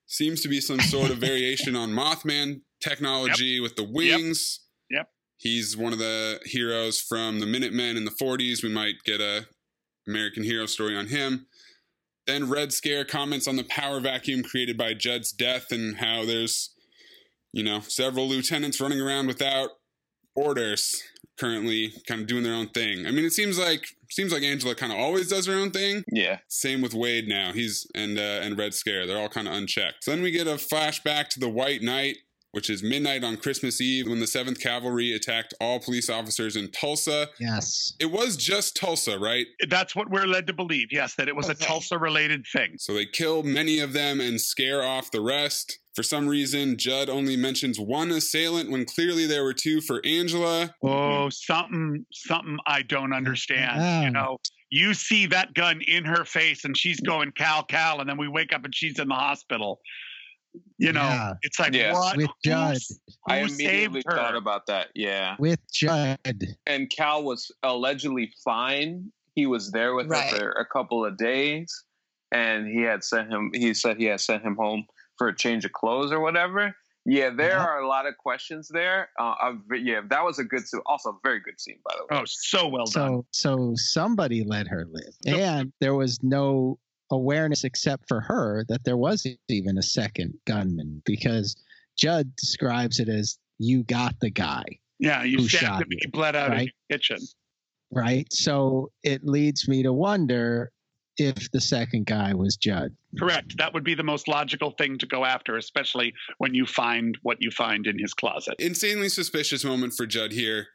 [0.08, 4.62] Seems to be some sort of variation on Mothman technology with the wings.
[4.90, 5.08] Yep.
[5.38, 8.64] He's one of the heroes from the Minutemen in the 40s.
[8.64, 9.48] We might get a
[10.08, 11.48] American hero story on him.
[12.28, 16.74] Then Red Scare comments on the power vacuum created by Judd's death and how there's,
[17.52, 19.70] you know, several lieutenants running around without
[20.36, 21.04] orders
[21.38, 23.06] currently kind of doing their own thing.
[23.06, 26.04] I mean, it seems like seems like Angela kind of always does her own thing.
[26.12, 26.40] Yeah.
[26.48, 27.52] Same with Wade now.
[27.54, 29.06] He's and uh, and Red Scare.
[29.06, 30.04] They're all kind of unchecked.
[30.04, 32.18] So then we get a flashback to the White Night,
[32.54, 36.70] which is midnight on Christmas Eve when the Seventh Cavalry attacked all police officers in
[36.70, 37.30] Tulsa.
[37.40, 37.94] Yes.
[38.00, 39.48] It was just Tulsa, right?
[39.68, 40.90] That's what we're led to believe.
[40.92, 42.76] Yes, that it was a Tulsa-related thing.
[42.78, 45.80] So they kill many of them and scare off the rest.
[45.96, 50.76] For some reason, Judd only mentions one assailant when clearly there were two for Angela.
[50.84, 53.82] Oh, something, something I don't understand.
[53.82, 54.04] Yeah.
[54.04, 54.38] You know,
[54.70, 58.28] you see that gun in her face, and she's going Cal Cal, and then we
[58.28, 59.80] wake up and she's in the hospital.
[60.78, 61.34] You know, Yeah.
[61.42, 61.94] it's like Yeah.
[61.94, 62.18] what?
[62.18, 62.76] With Judd.
[62.76, 64.16] s- I who immediately saved her?
[64.18, 64.90] thought about that.
[64.96, 65.36] Yeah.
[65.40, 66.20] With Judd.
[66.68, 69.12] And Cal was allegedly fine.
[69.36, 70.32] He was there with Right.
[70.32, 71.74] her for a couple of days,
[72.32, 73.52] and he had sent him.
[73.54, 74.86] He said he had sent him home
[75.18, 76.76] for a change of clothes or whatever.
[77.06, 77.66] Yeah, there Yeah.
[77.66, 79.10] are a lot of questions there.
[79.20, 80.80] Uh, uh, yeah, that was a good, scene.
[80.86, 82.22] also a very good scene, by the way.
[82.22, 82.92] Oh, so well done.
[82.92, 85.14] So so somebody let her live.
[85.26, 86.80] And there was no
[87.12, 91.56] awareness except for her that there was even a second gunman because
[91.98, 94.64] Judd describes it as you got the guy,
[95.00, 95.88] Yeah, you shot him.
[95.92, 96.72] you, He bled out in right?
[96.90, 97.18] the kitchen.
[97.92, 98.32] right?
[98.34, 100.72] So it leads me to wonder
[101.18, 102.96] if the second guy was Judd.
[103.20, 103.56] Correct.
[103.60, 107.38] That would be the most logical thing to go after, especially when you find what
[107.40, 108.56] you find in his closet.
[108.58, 110.70] Insanely suspicious moment for Judd here.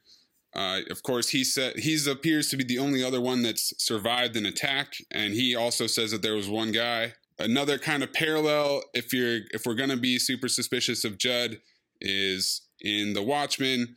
[0.55, 4.35] Uh, of course, he said he's appears to be the only other one that's survived
[4.37, 7.13] an attack, and he also says that there was one guy.
[7.39, 11.61] Another kind of parallel, if you're if we're gonna be super suspicious of Judd,
[12.01, 13.97] is in The Watchmen.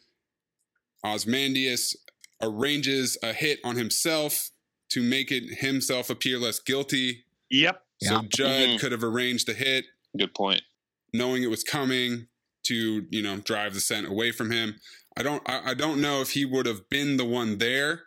[1.06, 1.96] Ozymandias
[2.42, 4.52] arranges a hit on himself
[4.90, 7.26] to make it himself appear less guilty.
[7.50, 7.84] Yep.
[8.04, 8.22] So Yeah.
[8.30, 8.80] Judd Mhm.
[8.80, 9.86] could have arranged the hit,
[10.18, 10.64] Good point.
[11.14, 12.28] knowing it was coming
[12.64, 14.80] to you know drive the scent away from him.
[15.22, 18.02] I don't I, I don't know if he would have been the one there,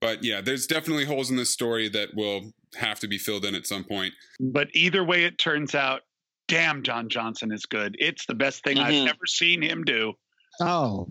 [0.00, 3.54] but yeah, there's definitely holes in this story that will have to be filled in
[3.54, 4.12] at some point.
[4.40, 6.00] But either way it turns out,
[6.48, 7.94] damn, Don Johnson is good.
[8.00, 8.82] It's the best thing Mhm.
[8.82, 10.14] I've ever seen him do.
[10.60, 11.06] Oh.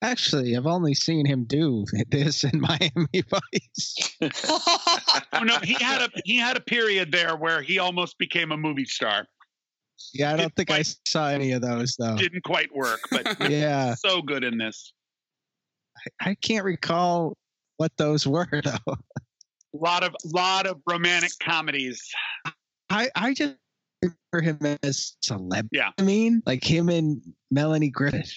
[0.00, 4.16] Actually, I've only seen him do this in Miami Vice.
[5.34, 8.56] Oh no, he had a he had a period there where he almost became a
[8.56, 9.26] movie star.
[10.14, 12.16] Yeah, I don't Didn't think I saw any of those though.
[12.16, 14.92] Didn't quite work, but Yeah, so good in this.
[16.20, 17.36] I can't recall
[17.76, 18.92] what those were though.
[18.94, 18.96] A
[19.78, 22.02] lot of lot of romantic comedies.
[22.90, 23.54] I I just
[24.02, 25.68] remember him as celeb.
[25.72, 25.90] Yeah.
[25.98, 28.36] I mean, like him and Melanie Griffith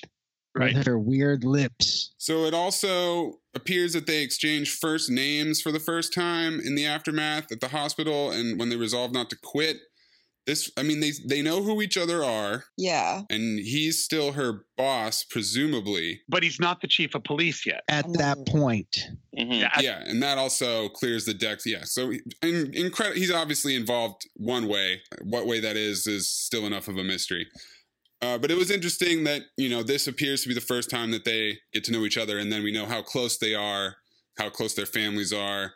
[0.57, 0.73] Right.
[0.73, 2.13] with her weird lips.
[2.17, 6.85] So it also appears that they exchange first names for the first time in the
[6.85, 9.77] aftermath at the hospital, and when they resolve not to quit.
[10.45, 13.23] This, I mean, they they know who each other are, yeah.
[13.31, 16.21] and he's still her boss, presumably.
[16.29, 17.81] But he's not the chief of police yet.
[17.87, 18.95] At that point,
[19.37, 19.59] Mhm.
[19.59, 21.65] Yeah, yeah, and that also clears the decks.
[21.65, 25.01] Yeah, so in, in credit, he's obviously involved one way.
[25.23, 27.47] What way that is is still enough of a mystery.
[28.21, 31.11] Uh, but it was interesting that you know this appears to be the first time
[31.11, 33.95] that they get to know each other, and then we know how close they are,
[34.37, 35.73] how close their families are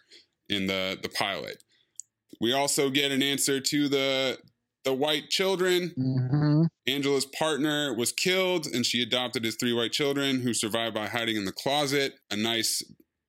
[0.48, 1.64] in the the pilot.
[2.40, 4.38] We also get an answer to the
[4.90, 5.92] the white children.
[5.96, 11.08] hmm Angela's partner was killed, and she adopted his three white children, who survived by
[11.08, 12.14] hiding in the closet.
[12.32, 12.82] A nice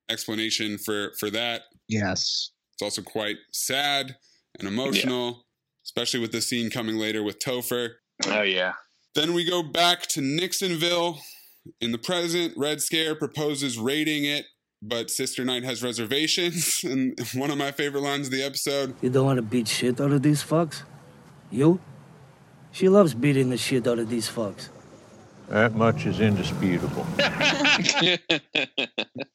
[0.09, 1.63] explanation for for that.
[1.89, 4.17] yes, It's also quite sad
[4.59, 5.45] and emotional,
[5.85, 7.91] especially with the scene coming later with Topher.
[8.27, 8.73] Oh yeah.
[9.15, 11.19] Then we go back to Nixonville.
[11.81, 14.47] In the present, Red Scare proposes raiding it,
[14.81, 16.81] but Sister Night has reservations.
[16.85, 20.01] And one of my favorite lines of the episode You don't want to beat shit
[20.01, 20.83] out of these fucks?
[21.51, 21.81] You?
[22.73, 24.69] She loves beating the shit out of these fucks.
[25.51, 27.05] That much is indisputable.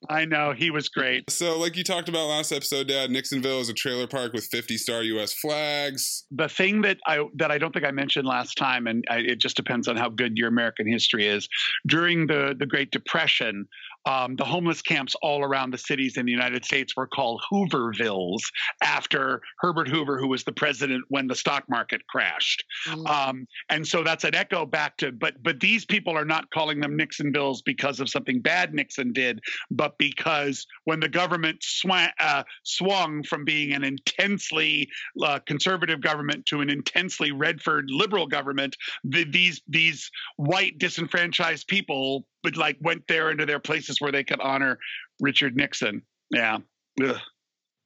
[0.09, 1.29] I know he was great.
[1.29, 4.77] So, like you talked about last episode, Dad, Nixonville is a trailer park with 50
[4.77, 5.33] star U.S.
[5.33, 6.23] flags.
[6.31, 9.39] The thing that I that I don't think I mentioned last time, and I, it
[9.39, 11.49] just depends on how good your American history is.
[11.85, 13.67] During the the Great Depression,
[14.05, 18.41] um, the homeless camps all around the cities in the United States were called Hoovervilles
[18.83, 22.63] after Herbert Hoover, who was the president when the stock market crashed.
[22.87, 23.09] Mm.
[23.09, 26.79] Um, and so that's an echo back to, but but these people are not calling
[26.79, 29.39] them Nixonvilles because of something bad Nixon did,
[29.71, 34.89] but because when the government swung, uh, swung from being an intensely
[35.21, 42.25] uh, conservative government to an intensely Redford liberal government, the, these these white disenfranchised people
[42.45, 44.77] but like went there into their places where they could honor
[45.19, 46.03] Richard Nixon.
[46.31, 46.59] Yeah.
[47.03, 47.17] Ugh.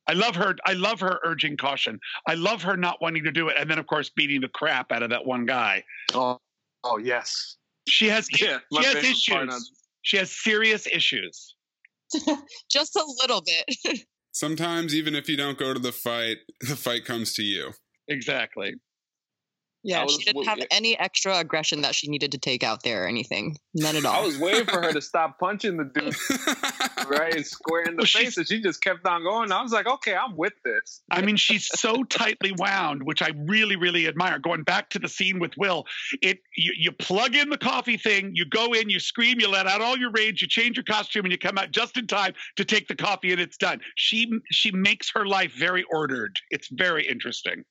[0.05, 0.55] I love her.
[0.65, 1.99] I love her urging caution.
[2.27, 4.91] I love her not wanting to do it, and then of course beating the crap
[4.91, 5.83] out of that one guy.
[6.13, 6.39] Oh,
[6.83, 7.55] oh yes.
[7.87, 8.27] She has.
[8.39, 9.71] Yeah, she has issues.
[10.01, 11.55] She has serious issues.
[12.71, 13.99] Just a little bit.
[14.31, 17.71] Sometimes, even if you don't go to the fight, the fight comes to you.
[18.07, 18.73] Exactly.
[19.83, 23.05] Yeah, was, she didn't have any extra aggression that she needed to take out there
[23.05, 23.57] or anything.
[23.73, 24.21] None at all.
[24.21, 26.15] I was waiting for her to stop punching the dude
[27.09, 29.51] right square in the well, face, and she just kept on going.
[29.51, 31.01] I was like, okay, I'm with this.
[31.09, 34.37] I mean, she's so tightly wound, which I really, really admire.
[34.39, 35.85] Going back to the scene with Will,
[36.21, 39.65] it you, you plug in the coffee thing, you go in, you scream, you let
[39.65, 42.33] out all your rage, you change your costume, and you come out just in time
[42.57, 43.79] to take the coffee, and it's done.
[43.95, 46.35] She she makes her life very ordered.
[46.49, 47.63] It's very interesting.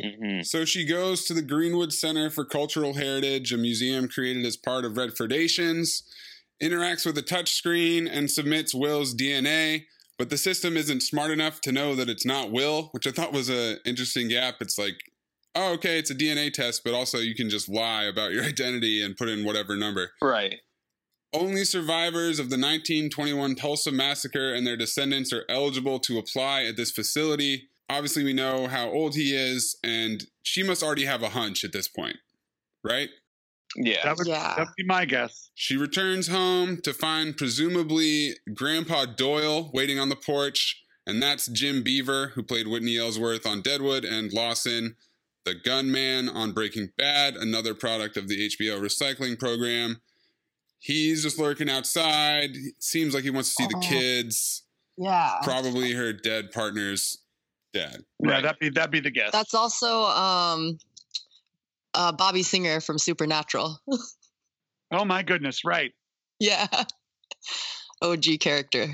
[0.00, 0.42] Mm-hmm.
[0.42, 4.84] So she goes to the Greenwood Center for Cultural Heritage, a museum created as part
[4.84, 6.02] of Redfordations,
[6.62, 9.84] interacts with a touchscreen, and submits Will's DNA.
[10.18, 13.32] But the system isn't smart enough to know that it's not Will, which I thought
[13.32, 14.56] was an interesting gap.
[14.60, 14.94] It's like,
[15.54, 19.02] oh, okay, it's a DNA test, but also you can just lie about your identity
[19.02, 20.12] and put in whatever number.
[20.22, 20.60] Right.
[21.34, 26.76] Only survivors of the 1921 Tulsa massacre and their descendants are eligible to apply at
[26.76, 31.30] this facility obviously we know how old he is, and she must already have a
[31.30, 32.16] hunch at this point,
[32.84, 33.08] right?
[33.76, 34.04] Yeah.
[34.04, 34.54] That would, yeah.
[34.56, 35.50] that'd be my guess.
[35.54, 41.82] She returns home to find presumably Grandpa Doyle waiting on the porch, and that's Jim
[41.82, 44.96] Beaver, who played Whitney Ellsworth on Deadwood, and Lawson,
[45.44, 50.00] the gunman on Breaking Bad, another product of the HBO recycling program.
[50.78, 52.50] He's just lurking outside.
[52.78, 54.64] Seems like he wants to see the kids.
[54.96, 55.38] Yeah.
[55.42, 57.18] Probably her dead partner's
[57.72, 57.98] dad.
[58.20, 59.32] Yeah, that'd be that'd be the guess.
[59.32, 60.78] That's also um,
[61.94, 63.78] uh, Bobby Singer from Supernatural.
[64.92, 65.64] oh my goodness!
[65.64, 65.92] Right.
[66.38, 66.66] Yeah.
[68.02, 68.88] OG character.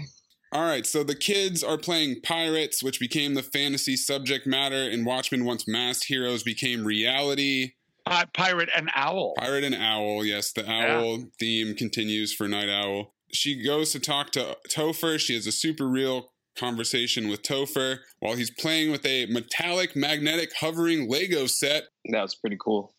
[0.50, 5.04] All right, so the kids are playing pirates, which became the fantasy subject matter in
[5.04, 7.72] Watchmen once masked heroes became reality.
[8.06, 9.34] Uh, pirate and owl.
[9.36, 10.52] Pirate and owl, yes.
[10.52, 11.24] The owl yeah.
[11.38, 13.14] theme continues for Nite Owl.
[13.34, 15.18] She goes to talk to Topher.
[15.18, 20.50] She has a super real conversation with Topher while he's playing with a metallic magnetic
[20.58, 21.84] hovering Lego set.
[22.10, 22.94] That was pretty cool.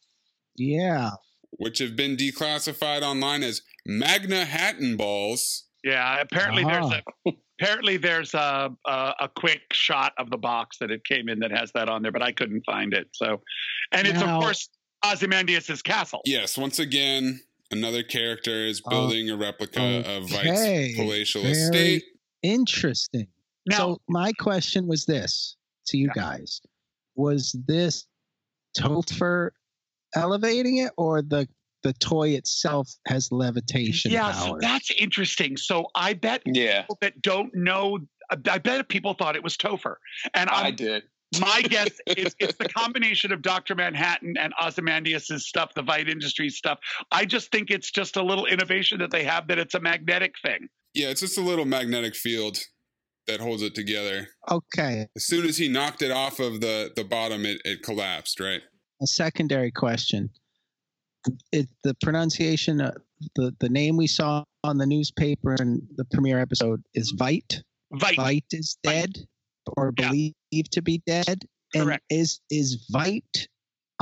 [0.56, 1.12] Yeah.
[1.52, 5.66] Which have been declassified online as Magna Hatton balls.
[5.84, 6.90] Yeah, apparently uh-huh.
[6.90, 11.30] there's a apparently there's a, a, a quick shot of the box that it came
[11.30, 13.08] in that has that on there, but I couldn't find it.
[13.14, 13.42] So,
[13.92, 14.70] and it's of course
[15.06, 16.22] Ozymandias's castle.
[16.26, 17.42] Yes, once again,
[17.72, 20.18] another character is building uh, a replica okay.
[20.18, 22.04] of Veidt's palatial Very estate.
[22.44, 23.28] Interesting.
[23.70, 25.56] Now, so my question was this
[25.88, 26.22] to you yeah.
[26.22, 26.62] guys:
[27.16, 28.06] Was this
[28.78, 29.52] Topher
[30.16, 31.48] elevating it, or the
[31.84, 34.44] the toy itself has levitation yeah, powers?
[34.44, 35.56] so that's interesting.
[35.56, 36.82] So I bet yeah.
[36.82, 38.00] people that don't know,
[38.50, 39.96] I bet people thought it was Topher,
[40.34, 41.04] and I'm, i did.
[41.40, 43.76] My guess is it's the combination of Dr.
[43.76, 46.80] Manhattan and Ozymandias' stuff, the Veidt Industries stuff.
[47.12, 50.34] I just think it's just a little innovation that they have that it's a magnetic
[50.44, 50.70] thing.
[50.96, 52.58] Yeah, it's just a little magnetic field
[53.30, 54.28] that holds it together.
[54.50, 55.08] Okay.
[55.16, 58.40] As soon as he knocked it off of the the bottom, it, it collapsed.
[58.40, 58.62] Right.
[59.02, 60.30] A secondary question:
[61.52, 62.92] it, the pronunciation, uh,
[63.36, 67.64] the the name we saw on the newspaper in the premiere episode is Vite.
[67.94, 69.74] Vite, Veidt is dead Veidt.
[69.78, 70.10] or yeah.
[70.10, 71.46] believed to be dead.
[71.76, 72.04] Correct.
[72.10, 73.48] And is is Veidt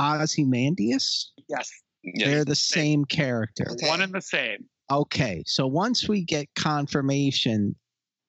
[0.00, 1.32] Ozymandias?
[1.48, 1.70] Yes.
[2.14, 3.66] They're the same character.
[3.72, 3.88] Okay.
[3.88, 4.64] One and the same.
[4.90, 7.76] Okay, so once we get confirmation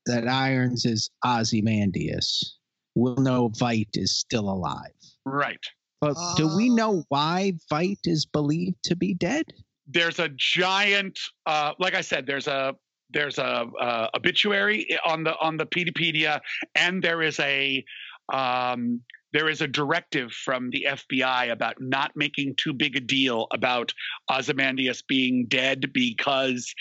[0.06, 2.58] that Irons is Ozymandias,
[2.95, 4.91] we'll know Veidt is still alive.
[5.26, 5.64] Right.
[6.02, 9.45] But uh, do we know why Veidt is believed to be dead?
[9.88, 12.76] There's a giant, uh, like I said, there's a
[13.12, 16.41] there's a uh, obituary on the on the Peteypedia,
[16.76, 17.84] and there is a
[18.32, 19.02] um,
[19.34, 23.93] there is a directive from the FBI about not making too big a deal about
[24.32, 26.74] Ozymandias being dead because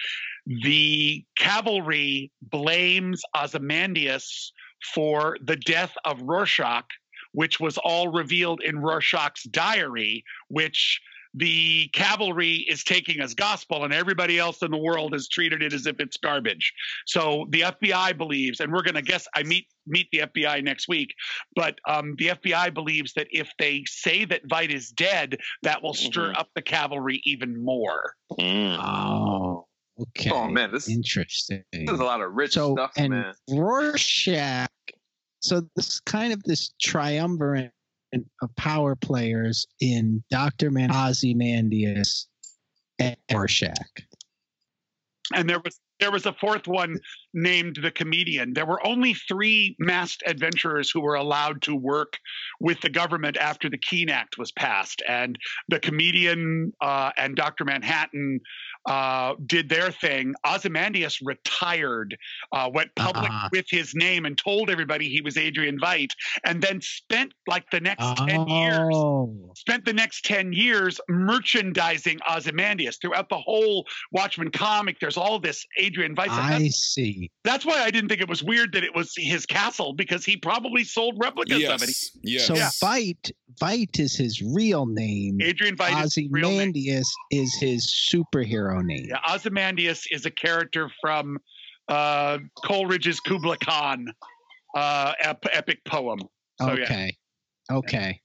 [0.63, 4.53] the cavalry blames Ozymandias
[4.95, 6.87] for the death of Rorschach,
[7.33, 11.01] which was all revealed in Rorschach's diary, which
[11.35, 15.75] the cavalry is taking as gospel and everybody else in the world has treated it
[15.75, 16.73] as if it's garbage.
[17.07, 20.89] So the FBI believes, and we're going to guess, I meet meet the FBI next
[20.89, 21.15] week,
[21.55, 25.95] but um, the FBI believes that if they say that Veidt is dead, that will
[25.95, 26.39] stir Mhm.
[26.39, 28.15] up the cavalry even more.
[28.41, 29.68] Oh,
[30.01, 30.31] okay.
[30.31, 31.63] Oh man, this, Interesting.
[31.73, 33.35] this is a lot of rich so stuff, and man.
[33.51, 34.69] Rorschach.
[35.41, 37.71] So this kind of this triumvirate
[38.43, 42.27] of power players in Doctor Man, Ozymandias,
[42.99, 43.77] and Rorschach.
[45.35, 46.99] and there was there was a fourth one
[47.35, 52.19] named the comedian there were only three masked adventurers who were allowed to work
[52.61, 55.39] with the government after the keene act was passed and
[55.69, 58.41] the comedian uh, and dr manhattan
[58.87, 62.17] uh, did their thing ozymandias retired
[62.53, 63.49] uh, went public Ah.
[63.53, 66.13] with his name and told everybody he was adrian veidt
[66.45, 72.19] and then spent like the next 10 years Oh, spent the next 10 years merchandising
[72.31, 74.99] Ozymandias throughout the whole Watchmen comic.
[75.01, 76.29] There's all this Adrian Veidt.
[76.29, 77.31] I That's, see.
[77.45, 80.37] that's why I didn't think it was weird that it was his castle because he
[80.37, 81.89] probably sold replicas of it.
[81.89, 82.11] Yes.
[82.23, 82.47] Yes.
[82.47, 82.69] So Yeah.
[82.83, 83.31] Veidt,
[83.61, 85.39] Veidt is his real name.
[85.43, 86.59] Adrian Veidt is his real name.
[86.61, 89.07] Ozymandias is his superhero name.
[89.09, 91.39] Yeah, Ozymandias is a character from
[91.89, 94.07] uh, Coleridge's Kubla Khan
[94.77, 96.21] uh, ep- epic poem.
[96.61, 96.85] So, yeah.
[96.85, 97.17] okay.
[97.71, 98.21] Okay.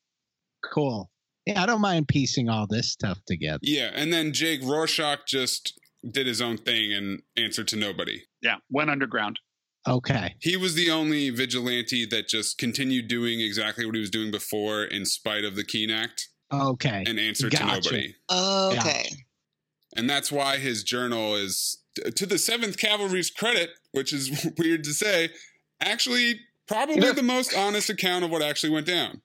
[0.73, 1.09] Cool.
[1.45, 3.59] Yeah, I don't mind piecing all this stuff together.
[3.63, 5.77] Yeah, and then Jake Rorschach just
[6.09, 8.23] did his own thing and answered to nobody.
[8.41, 9.39] Yeah, went underground.
[9.87, 10.35] Okay.
[10.39, 14.83] He was the only vigilante that just continued doing exactly what he was doing before
[14.83, 17.03] in spite of the Keene Act Okay.
[17.05, 17.65] and answered Gotcha.
[17.89, 18.15] to nobody.
[18.31, 19.09] Okay.
[19.97, 21.79] And that's why his journal is,
[22.15, 25.29] to the 7th Cavalry's credit, which is weird to say,
[25.81, 29.21] actually probably the most honest account of what actually went down.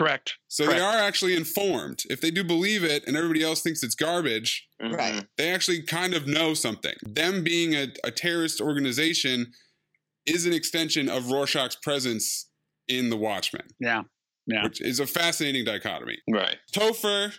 [0.00, 0.38] Correct.
[0.48, 0.78] So Correct.
[0.78, 2.00] they are actually informed.
[2.08, 4.94] If they do believe it and everybody else thinks it's garbage, Mm-hmm.
[4.94, 5.26] Right.
[5.36, 6.94] they actually kind of know something.
[7.02, 9.52] Them being a, a terrorist organization
[10.24, 12.48] is an extension of Rorschach's presence
[12.88, 14.04] in the Watchmen, Yeah.
[14.46, 14.62] Yeah.
[14.64, 16.16] which is a fascinating dichotomy.
[16.30, 16.56] Right.
[16.72, 17.34] Topher,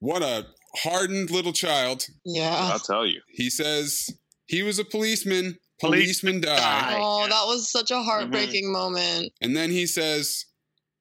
[0.00, 0.46] what a
[0.78, 2.04] hardened little child.
[2.24, 2.50] Yeah.
[2.72, 3.20] I'll tell you.
[3.28, 4.10] He says
[4.46, 6.56] he was a policeman, Policeman policeman die.
[6.56, 6.98] die.
[7.00, 9.32] Oh, that was such a heartbreaking moment.
[9.40, 10.46] And then he says,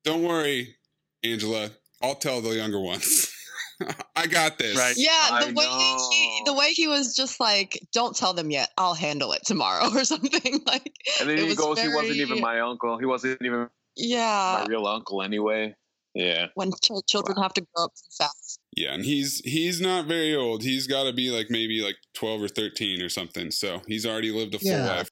[0.04, 0.76] Don't worry,
[1.24, 1.72] Angela,
[2.02, 3.34] I'll tell the younger ones.
[4.16, 4.78] I got this.
[4.78, 4.96] Right.
[4.98, 8.70] Yeah, the I way he the way he was just like, "Don't tell them yet.
[8.78, 10.94] I'll handle it tomorrow" or something like.
[11.20, 12.98] And then it he was goes, he wasn't even my uncle.
[12.98, 15.76] He wasn't even Yeah, my real uncle anyway.
[16.16, 16.48] Yeah.
[16.56, 18.60] when ch- children have to grow up too fast.
[18.76, 20.64] Yeah, and he's he's not very old.
[20.64, 23.52] He's got to be like maybe like 12 or 13 or something.
[23.52, 24.86] So he's already lived a full Yeah.
[24.86, 25.10] life.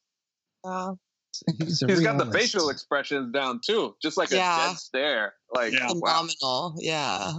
[0.66, 0.92] Yeah.
[1.60, 3.96] He's, a He's got the facial expressions down too.
[4.02, 5.34] Just like a dead stare.
[5.54, 5.88] Like Yeah.
[5.94, 6.22] wow.
[6.22, 6.76] Phenomenal.
[6.80, 7.34] Yeah.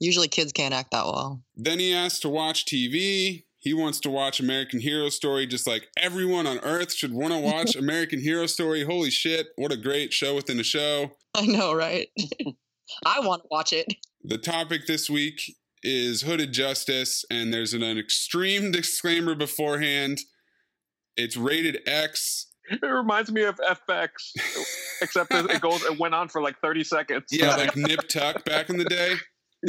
[0.00, 1.42] Usually kids can't act that well.
[1.56, 3.44] Then he asks to watch TV.
[3.58, 7.38] He wants to watch American Hero Story just like everyone on earth should want to
[7.38, 8.84] watch American Hero Story.
[8.84, 11.12] Holy shit, what a great show within a show.
[11.34, 12.08] I know, right?
[13.06, 13.94] I want to watch it.
[14.22, 15.40] The topic this week
[15.82, 20.20] is Hooded Justice, and there's an, an extreme disclaimer beforehand.
[21.16, 22.46] It's rated X.
[22.82, 23.56] It reminds me of
[23.88, 24.10] FX,
[25.02, 25.82] except it goes.
[25.84, 27.24] It went on for like thirty seconds.
[27.30, 29.16] Yeah, like Nip Tuck back in the day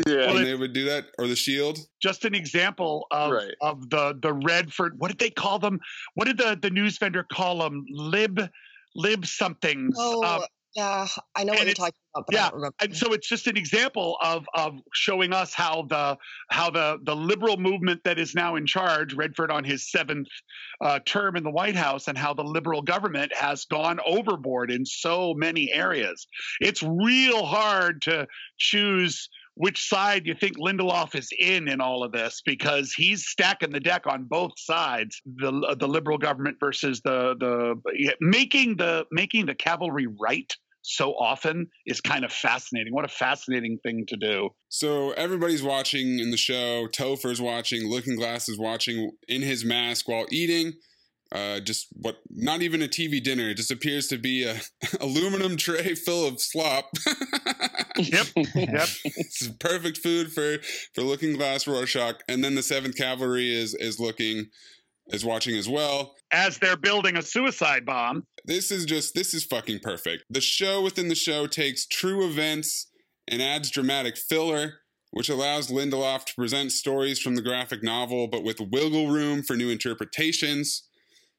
[0.08, 0.34] yeah.
[0.34, 1.80] when they would do that, or the Shield.
[2.02, 3.54] just an example of Right.
[3.62, 5.00] of the the Redford.
[5.00, 5.80] What did they call them?
[6.16, 7.86] What did the the news vendor call them?
[7.90, 8.50] Lib
[8.96, 9.96] lib somethings.
[10.00, 10.44] Oh, Um,
[10.76, 11.08] yeah.
[11.36, 12.76] I know what you're talking about, but I yeah, don't remember.
[12.82, 16.18] and so it's just an example of of showing us how the
[16.50, 20.28] how the the liberal movement that is now in charge, Redford on his seventh
[20.82, 24.86] uh, term in the White House, and how the liberal government has gone overboard in
[24.86, 26.28] so many areas.
[26.60, 32.12] It's real hard to choose which side you think Lindelof is in in all of
[32.12, 37.36] this because he's stacking the deck on both sides the the liberal government versus the
[37.40, 40.54] the making the making the cavalry right
[40.86, 42.94] so often is kind of fascinating.
[42.94, 44.50] What a fascinating thing to do.
[44.70, 46.88] So everybody's watching in the show.
[46.88, 47.90] Topher's watching.
[47.90, 50.74] Looking Glass is watching in his mask while eating.
[51.32, 52.18] Uh, just what?
[52.30, 53.50] Not even a TV dinner.
[53.50, 54.62] It just appears to be a
[55.02, 56.92] aluminum tray full of slop.
[57.98, 58.28] Yep.
[58.36, 58.90] Yep.
[59.06, 60.58] it's perfect food for
[60.94, 62.16] for Looking Glass Rorschach.
[62.28, 64.48] And then the Seventh Cavalry is is looking
[65.08, 66.16] is watching as well.
[66.32, 68.26] As they're building a suicide bomb.
[68.46, 70.24] This is just this is fucking perfect.
[70.30, 72.88] The show within the show takes true events
[73.28, 74.76] and adds dramatic filler
[75.16, 79.56] which allows Lindelof to present stories from the graphic novel, but with wiggle room for
[79.56, 80.84] new interpretations.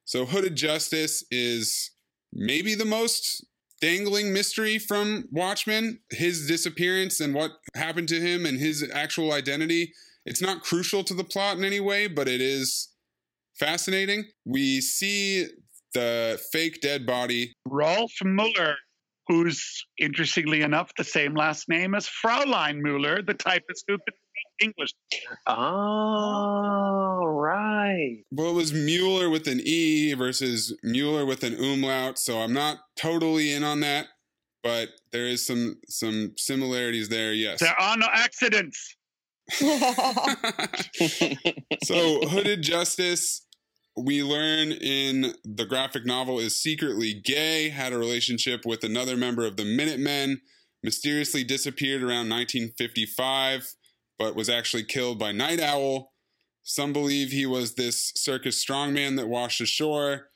[0.06, 1.90] So, Hooded Justice is
[2.32, 3.44] maybe the most
[3.82, 9.92] dangling mystery from Watchmen his disappearance and what happened to him and his actual identity.
[10.24, 12.88] It's not crucial to the plot in any way, but it is
[13.58, 14.24] fascinating.
[14.44, 15.46] We see
[15.94, 17.52] the fake dead body.
[17.66, 18.76] Rolf Mueller,
[19.28, 24.68] who's interestingly enough the same last name as Fraulein Mueller, the typist who could speak
[24.68, 24.92] English.
[25.46, 28.18] Oh, right.
[28.30, 32.78] Well, it was Mueller with an E versus Mueller with an umlaut, so I'm not
[32.96, 34.08] totally in on that,
[34.62, 37.32] but there is some some similarities there.
[37.32, 37.60] Yes.
[37.60, 38.96] There are no accidents.
[41.84, 43.45] so Hooded Justice,
[43.96, 49.46] we learn in the graphic novel, is secretly gay, had a relationship with another member
[49.46, 50.42] of the Minutemen,
[50.82, 53.74] mysteriously disappeared around 1955,
[54.18, 56.12] but was actually killed by Nite Owl.
[56.62, 60.28] Some believe he was this circus strongman that washed ashore,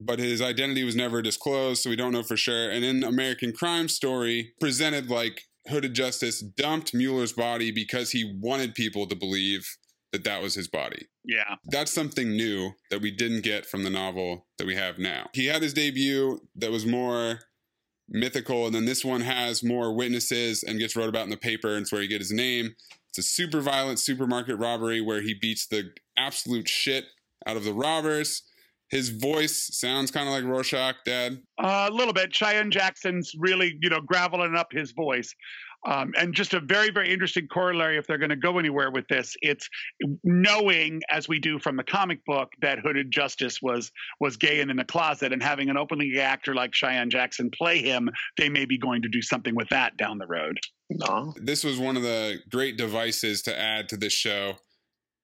[0.00, 2.70] but his identity was never disclosed, so we don't know for sure.
[2.70, 8.74] And in American Crime Story, presented like Hooded Justice dumped Mueller's body because he wanted
[8.74, 9.76] people to believe
[10.12, 11.06] that that was his body.
[11.24, 11.56] Yeah.
[11.66, 15.28] That's something new that we didn't get from the novel that we have now.
[15.34, 17.40] He had his debut that was more
[18.08, 21.74] mythical, and then this one has more witnesses and gets wrote about in the paper,
[21.74, 22.74] and it's where he get his name.
[23.10, 27.04] It's a super violent supermarket robbery where he beats the absolute shit
[27.46, 28.42] out of the robbers.
[28.90, 31.42] His voice sounds kind of like Rorschach, Dad.
[31.62, 32.34] Uh, a little bit.
[32.34, 35.34] Cheyenne Jackson's really, you know, graveling up his voice.
[35.86, 39.06] Um, and just a very, very interesting corollary if they're going to go anywhere with
[39.08, 39.68] this, it's
[40.24, 44.70] knowing, as we do from the comic book, that Hooded Justice was was gay and
[44.70, 48.48] in the closet, and having an openly gay actor like Cheyenne Jackson play him, they
[48.48, 50.58] may be going to do something with that down the road.
[50.90, 51.32] No.
[51.36, 54.54] This was one of the great devices to add to this show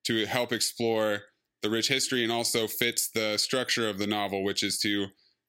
[0.04, 1.22] to help explore
[1.62, 5.06] the rich history and also fits the structure of the novel, which is to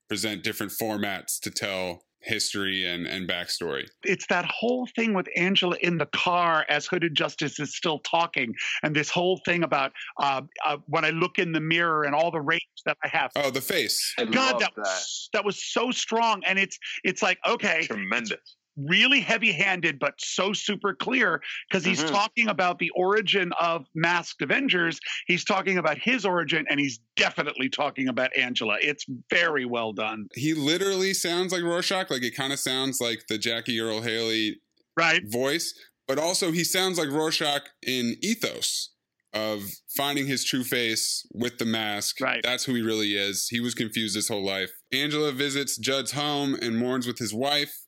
[0.07, 3.87] present different formats to tell history and, and backstory.
[4.03, 8.53] It's that whole thing with Angela in the car as Hooded Justice is still talking,
[8.83, 12.31] and this whole thing about uh, uh, when I look in the mirror and all
[12.31, 13.31] the rage that I have.
[13.35, 14.13] Oh, the face!
[14.17, 14.81] I God, love that, that.
[14.81, 18.55] was that was so strong, and it's it's like okay, Tremendous.
[18.77, 22.09] Really heavy-handed but so super clear because he's Mhm.
[22.11, 27.69] talking about the origin of masked avengers he's talking about his origin and he's definitely
[27.69, 32.51] talking about angela it's very well done He literally sounds like Rorschach, like it kind
[32.51, 34.59] of sounds like the Jackie Earle Haley
[34.97, 35.73] right voice,
[36.07, 38.89] but also he sounds like Rorschach in ethos
[39.33, 39.63] of
[39.95, 42.19] finding his true face with the mask.
[42.21, 42.41] Right.
[42.43, 43.47] That's who he really is.
[43.49, 44.71] He was confused his whole life.
[44.93, 47.84] Angela visits Judd's home and mourns with his wife.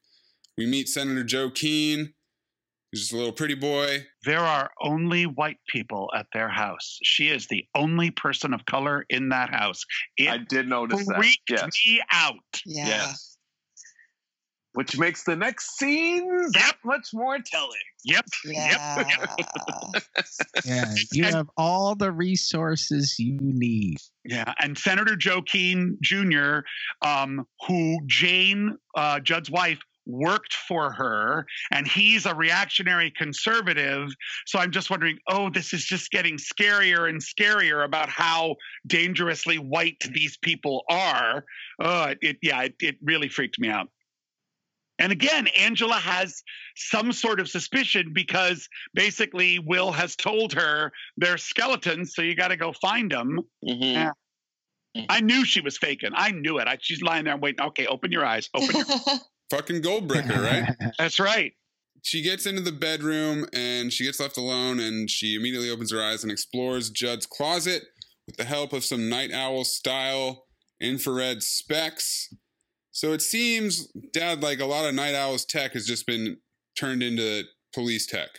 [0.58, 2.14] We meet Senator Joe Keene,
[2.92, 4.06] who's just a little pretty boy.
[4.26, 9.06] there are only white people at their house she is the only person of color
[9.10, 9.84] in that house
[10.18, 11.18] it I did notice that.
[11.18, 11.70] freaked Yes.
[11.86, 12.36] me out
[12.66, 12.88] Yeah.
[12.88, 13.38] Yes.
[14.74, 17.72] Which makes the next scene that much more telling.
[18.06, 19.04] yep Yeah.
[20.66, 23.98] Yeah, you have all the resources you need.
[24.26, 26.60] Yeah, and Senator Joe Keene Jr.,
[27.02, 34.10] um, who Jane, uh, Judd's wife, worked for her, and he's a reactionary conservative.
[34.46, 38.56] So I'm just wondering, oh, this is just getting scarier and scarier about how
[38.88, 41.46] dangerously white these people are.
[41.80, 43.90] Uh, it, yeah, it, it really freaked me out.
[45.00, 46.42] And again, Angela has
[46.76, 52.48] some sort of suspicion because basically Will has told her they're skeletons, so you got
[52.48, 53.40] to go find them.
[53.64, 53.94] Mhm.
[53.94, 54.12] Yeah.
[55.10, 56.12] I knew she was faking.
[56.16, 56.68] I knew it.
[56.68, 57.64] I, she's lying there waiting.
[57.68, 58.50] Okay, open your eyes.
[58.56, 58.86] Open your.
[59.50, 60.92] Fucking Goldbricker, right?
[61.00, 61.54] That's right.
[62.04, 66.02] she gets into the bedroom and she gets left alone and she immediately opens her
[66.04, 67.84] eyes and explores Judd's closet
[68.26, 70.46] with the help of some night owl style
[70.82, 72.34] infrared specs.
[72.92, 76.38] So it seems, Dad, like a lot of night owl's tech has just been
[76.78, 77.44] turned into
[77.74, 78.30] police tech.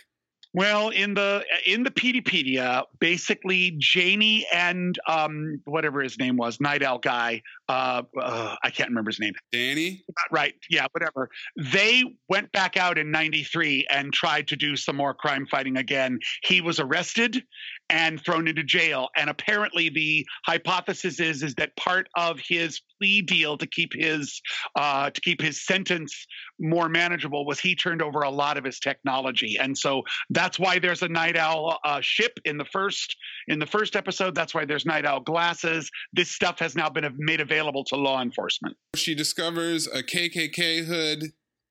[0.53, 6.81] Well, in the in the Peteypedia, basically Janie and um whatever his name was, Nite
[6.81, 9.33] Owl guy, uh, uh I can't remember his name.
[9.51, 10.03] Danny?
[10.31, 11.29] Right, yeah, whatever.
[11.55, 16.19] They went back out in 93 and tried to do some more crime fighting again.
[16.43, 17.43] He was arrested
[17.89, 19.09] and thrown into jail.
[19.15, 24.41] And apparently the hypothesis is is that part of his plea deal to keep his
[24.75, 26.25] uh, to keep his sentence
[26.59, 29.57] more manageable was he turned over a lot of his technology.
[29.59, 33.15] And so that's why there's a night owl uh, ship in the first
[33.47, 34.35] in the first episode.
[34.35, 35.89] That's why there's night owl glasses.
[36.13, 38.75] This stuff has now been made available to law enforcement.
[38.95, 41.23] She discovers a KKK hood,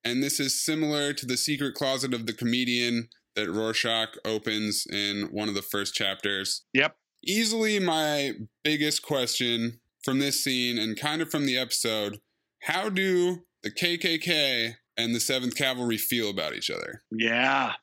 [0.05, 5.29] and this is similar to the secret closet of the comedian that Rorschach opens in
[5.31, 6.65] one of the first chapters.
[6.75, 6.97] Yep.
[7.25, 8.33] Easily my
[8.65, 12.21] biggest question from this scene and kind of from the episode
[12.63, 17.03] how do the KKK and the 7th Cavalry feel about each other?
[17.11, 17.75] Yeah.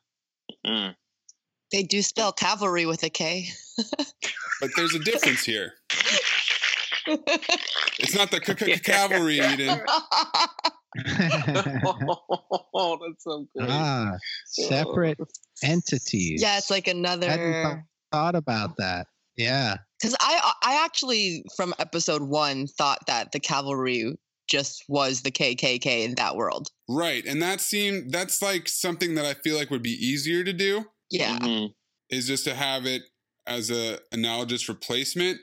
[0.66, 0.94] Mm.
[1.72, 3.48] They do spell cavalry with a K.
[4.60, 5.74] But there's a difference here.
[7.98, 9.80] It's not the c- cavalry, Eden.
[12.74, 13.68] oh, that's so good.
[13.70, 14.12] ah,
[14.46, 15.18] separate
[15.62, 16.42] entities.
[16.42, 17.62] yeah, it's like Hadn't another.
[17.62, 19.06] thought- thought about that.
[19.36, 19.76] Yeah.
[20.00, 24.16] Because I I actually from episode one thought that the cavalry
[24.48, 26.68] just was the KKK in that world.
[26.88, 27.24] Right.
[27.26, 30.84] And that seemed that's like something that I feel like would be easier to do
[31.10, 31.38] Yeah.
[31.38, 31.70] Mhm.
[32.10, 33.02] is just to have it
[33.46, 35.40] as a analogous replacement.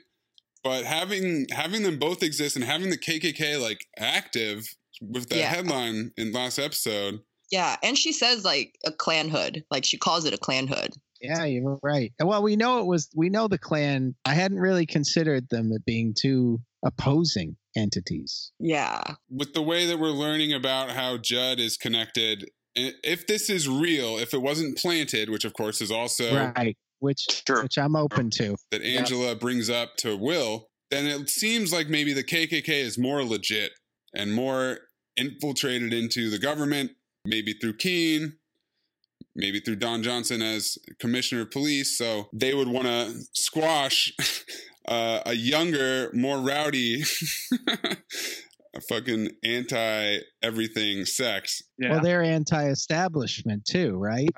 [0.62, 5.48] But having having them both exist and having the KKK like active with that Yeah.
[5.50, 10.24] headline in last episode, Yeah, and she says like a Klan hood, like she calls
[10.24, 10.94] it a Klan hood.
[11.24, 12.12] Yeah, you're right.
[12.22, 13.08] Well, we know it was.
[13.14, 14.14] We know the Klan.
[14.24, 18.52] I hadn't really considered them as being two opposing entities.
[18.58, 23.68] Yeah, with the way that we're learning about how Judd is connected, if this is
[23.68, 26.76] real, if it wasn't planted, which of course is also right.
[27.00, 28.56] Which which I'm open to.
[28.70, 33.22] that Angela brings up to Will, then it seems like maybe the KKK is more
[33.22, 33.72] legit
[34.14, 34.78] and more
[35.16, 36.92] infiltrated into the government,
[37.26, 38.34] maybe through Keene,
[39.34, 41.96] maybe through Don Johnson as commissioner of police.
[41.96, 44.12] So they would want to squash
[44.88, 47.04] uh, a younger, more rowdy,
[48.80, 51.62] fucking anti everything sex.
[51.78, 51.92] Yeah.
[51.92, 54.28] Well, they're anti-establishment too, right?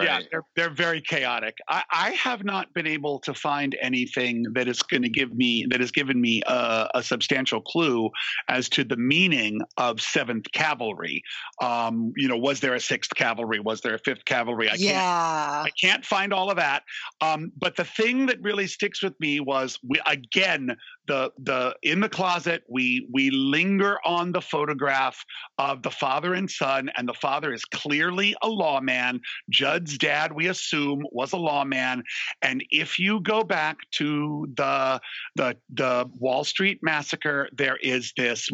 [0.00, 1.56] Yeah, they're they're very chaotic.
[1.68, 5.66] I, I have not been able to find anything that is going to give me
[5.70, 8.08] that has given me a, a substantial clue
[8.48, 11.22] as to the meaning of Seventh Cavalry.
[11.60, 13.60] Um, you know, was there a Sixth Cavalry?
[13.60, 14.68] Was there a Fifth Cavalry?
[14.68, 15.62] I can't yeah.
[15.64, 16.82] I can't find all of that.
[17.20, 20.76] Um, but the thing that really sticks with me was we, again
[21.08, 25.24] the the in the closet we we linger on the photograph
[25.58, 29.20] of the father and son, and the father is clearly a lawman.
[29.50, 32.02] Judd's dad, we assume, was a lawman.
[32.42, 35.00] And if you go back to the
[35.34, 38.48] the the Wall Street massacre, there is this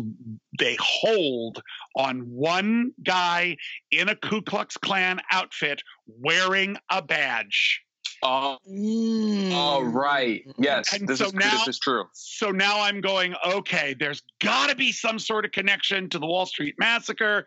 [0.58, 1.62] they hold
[1.96, 3.56] on one guy
[3.90, 7.82] in a Ku Klux Klan outfit wearing a badge.
[8.24, 10.42] Oh, oh, right.
[10.58, 12.04] Yes, And this so is now- this is true.
[12.12, 16.26] So now I'm going, okay, there's got to be some sort of connection to the
[16.26, 17.44] Wall Street massacre.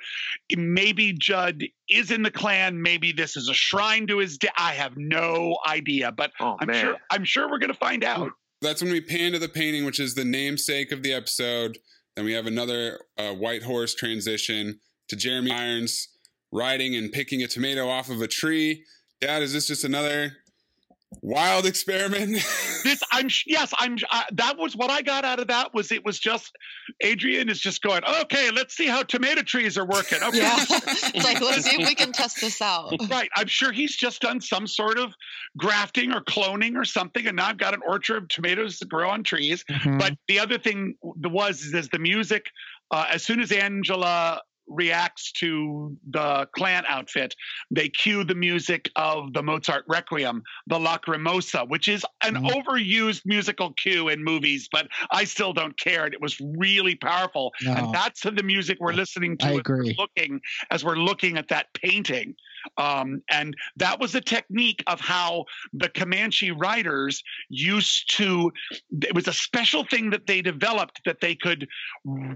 [0.56, 2.82] Maybe Judd is in the Klan.
[2.82, 4.52] Maybe this is a shrine to his dad.
[4.58, 6.82] I have no idea, but I'm man.
[6.84, 8.32] sure I'm sure we're going to find out.
[8.62, 11.78] That's when we pan to the painting, which is the namesake of the episode.
[12.16, 16.10] Then we have another uh, white horse transition to Jeremy Irons
[16.52, 18.84] riding and picking a tomato off of a tree.
[19.22, 20.34] Dad, is this just another
[21.22, 22.32] wild experiment?
[22.84, 26.04] this i'm yes i'm uh, that was what i got out of that was it
[26.04, 26.52] was just
[27.02, 30.56] adrian is just going okay let's see how tomato trees are working okay Yeah.
[30.60, 32.94] it's like let's see if we can test this out.
[33.10, 35.14] right i'm sure he's just done some sort of
[35.58, 39.10] grafting or cloning or something and now i've got an orchard of tomatoes that grow
[39.10, 40.00] on trees Mhm.
[40.00, 42.48] but the other thing was is, is the music
[42.92, 47.36] uh, as soon as angela reacts to the Klan outfit
[47.72, 52.48] they cue the music of the mozart requiem the lacrimosa which is an mm-hmm.
[52.48, 57.54] overused musical cue in movies but i still don't care And it was really powerful
[57.62, 57.74] No.
[57.74, 59.96] and that's the music we're listening to I agree.
[59.98, 60.42] looking
[60.72, 62.36] as we're looking at that painting
[62.78, 68.52] um, and that was a technique of how the Comanche riders used to.
[69.02, 71.68] It was a special thing that they developed that they could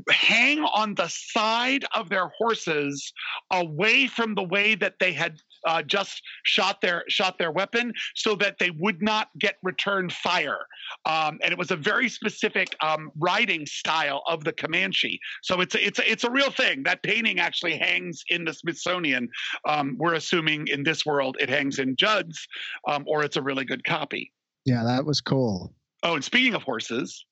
[0.10, 3.12] hang on the side of their horses
[3.52, 8.36] away from the way that they had uh, just shot their shot their weapon, so
[8.36, 10.60] that they would not get return fire.
[11.05, 15.20] Um, and it was a very specific um, riding style of the Comanche.
[15.43, 16.84] So it's a, it's a, it's a real thing.
[16.84, 19.30] That painting actually hangs in the Smithsonian.
[19.68, 22.47] Um, we're assuming in this world it hangs in Judd's,
[22.88, 24.32] um, or it's a really good copy.
[24.66, 25.74] Yeah, that was cool.
[26.03, 27.26] Oh, and speaking of horses,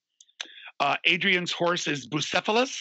[0.80, 2.76] uh, Adrian's horse is Bucephalus,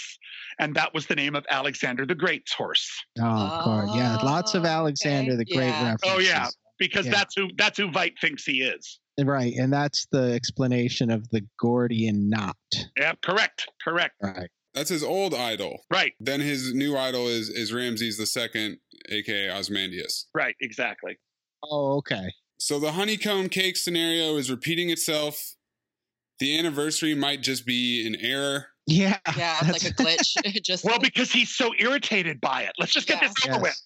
[0.59, 2.91] and that was the name of Alexander the Great's horse.
[3.19, 3.91] Oh, of course.
[3.95, 5.93] Yeah, lots of Alexander the Great Yeah.
[5.93, 6.11] references.
[6.15, 7.13] Oh yeah, because Yeah.
[7.13, 9.01] that's who that's who Veidt thinks he is.
[9.19, 12.57] Right, and that's the explanation of the Gordian knot.
[12.99, 14.15] Yeah, correct, correct.
[14.23, 14.51] Right.
[14.75, 15.81] That's his old idol.
[15.91, 16.13] Right.
[16.21, 18.77] Then his new idol is is Ramses the second,
[19.09, 20.27] aka Ozymandias.
[20.35, 21.17] Right, exactly.
[21.63, 22.31] Oh, okay.
[22.59, 25.55] So the honeycomb cake scenario is repeating itself.
[26.39, 28.67] The anniversary might just be an error.
[28.87, 29.19] Yeah.
[29.37, 30.63] Yeah, it's like a glitch.
[30.63, 32.73] Just Well, because he's so irritated by it.
[32.79, 33.29] Let's just get Yeah.
[33.29, 33.81] this over with.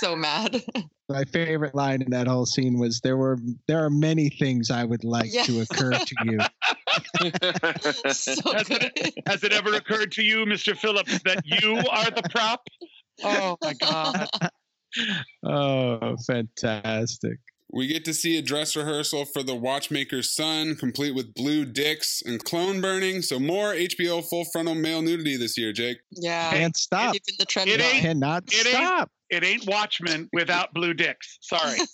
[0.00, 0.62] so mad.
[1.08, 3.38] My favorite line in that whole scene was there were
[3.68, 5.42] there are many things I would like Yeah.
[5.44, 6.38] to occur to you.
[8.12, 10.76] so has, it, has it ever occurred to you, Mr.
[10.76, 12.62] Phillips, that you are the prop?
[13.22, 14.28] Oh my God.
[15.44, 17.38] Oh, fantastic.
[17.72, 22.20] We get to see a dress rehearsal for the Watchmaker's Son, complete with blue dicks
[22.26, 23.22] and clone burning.
[23.22, 25.98] So more HBO full frontal male nudity this year, Jake.
[26.10, 26.50] Yeah.
[26.50, 27.12] Can't stop.
[27.12, 29.10] Keeping the trend It ain't- Cannot It ain't, stop.
[29.30, 31.38] it ain't Watchmen without blue dicks.
[31.42, 31.78] Sorry.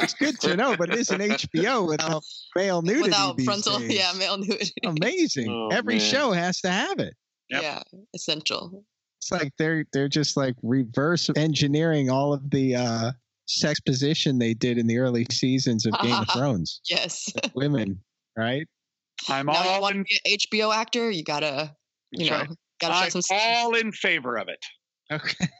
[0.00, 2.22] It's good to know, but it is an HBO without
[2.56, 3.02] male nudity.
[3.04, 3.92] Without these frontal, days.
[3.94, 4.72] yeah, male nudity.
[4.84, 5.48] Amazing.
[5.50, 6.04] Oh, Every man.
[6.04, 7.14] show has to have it.
[7.50, 7.62] Yep.
[7.62, 7.82] Yeah,
[8.14, 8.84] essential.
[9.20, 13.12] It's like they're they're just like reverse engineering all of the uh
[13.48, 16.80] sex position they did in the early seasons of Game of Thrones.
[16.88, 17.32] Yes.
[17.54, 18.00] Women,
[18.36, 18.66] right?
[19.28, 21.74] I'm now you all want in, to be an HBO actor, you gotta,
[22.12, 22.48] you know, right.
[22.80, 23.22] gotta show I'm some.
[23.22, 23.42] skills.
[23.44, 24.64] all in favor of it.
[25.10, 25.46] Okay.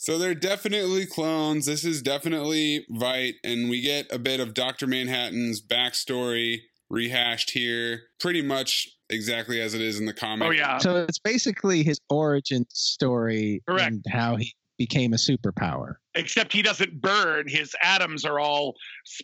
[0.00, 1.66] So they're definitely clones.
[1.66, 4.86] This is definitely Veidt, and we get a bit of Dr.
[4.86, 10.48] Manhattan's backstory rehashed here, pretty much exactly as it is in the comic.
[10.48, 10.78] Oh yeah.
[10.78, 13.92] So it's basically his origin story Correct.
[13.92, 15.96] and how he became a superpower.
[16.14, 17.46] Except he doesn't burn.
[17.46, 18.76] His atoms are all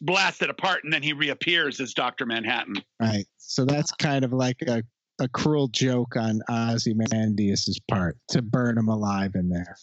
[0.03, 2.75] blasted apart, and then he reappears as Doctor Manhattan.
[3.01, 3.25] Right.
[3.39, 4.83] So that's kind of like a,
[5.19, 9.79] a cruel joke on Ozymandias's part to burn him alive in there.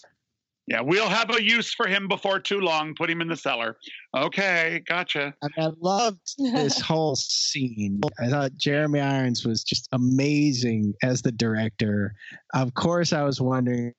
[0.68, 2.94] Yeah, we'll have a use for him before too long.
[2.94, 3.78] Put him in the cellar.
[4.16, 5.34] Okay, gotcha.
[5.42, 8.00] I, mean, I loved this whole scene.
[8.22, 12.14] I thought Jeremy Irons was just amazing as the director.
[12.54, 13.94] Of course, I was wondering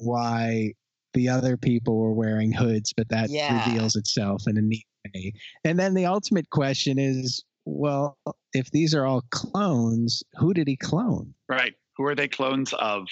[0.00, 0.72] why
[1.14, 3.52] the other people were wearing hoods, but that Yeah.
[3.52, 5.32] reveals itself in a neat way.
[5.64, 8.16] And then the ultimate question is well,
[8.54, 11.34] if these are all clones, who did he clone?
[11.48, 11.74] Right.
[11.96, 13.08] Who are they clones of?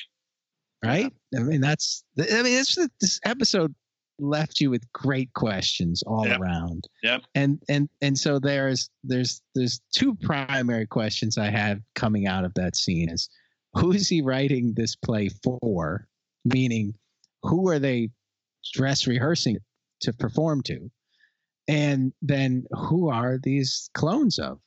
[0.84, 1.12] Right?
[1.36, 3.74] I mean, that's, I mean, this, this episode
[4.20, 6.38] left you with great questions all Yep.
[6.40, 7.22] around Yep.
[7.34, 12.54] and and and so there's there's there's two primary questions i have coming out of
[12.54, 13.28] that scene is
[13.72, 16.06] who is he writing this play for
[16.44, 16.94] meaning
[17.42, 18.10] who are they
[18.72, 19.58] dress rehearsing
[20.00, 20.90] to perform to
[21.68, 24.58] and then who are these clones of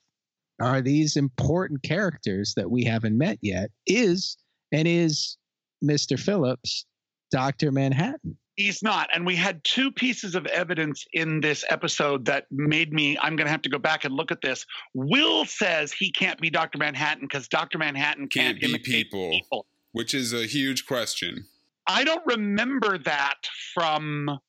[0.59, 4.37] are these important characters that we haven't met yet is
[4.71, 5.37] and is
[5.83, 6.85] mr phillips
[7.31, 9.07] dr manhattan He's not.
[9.13, 13.45] And we had two pieces of evidence in this episode that made me, I'm going
[13.45, 14.65] to have to go back and look at this.
[14.95, 16.79] Will says he can't be Dr.
[16.79, 17.77] Manhattan because Dr.
[17.77, 19.67] Manhattan can't, Can't be imitate people.
[19.91, 21.45] Which is a huge question.
[21.87, 23.35] I don't remember that
[23.73, 24.39] from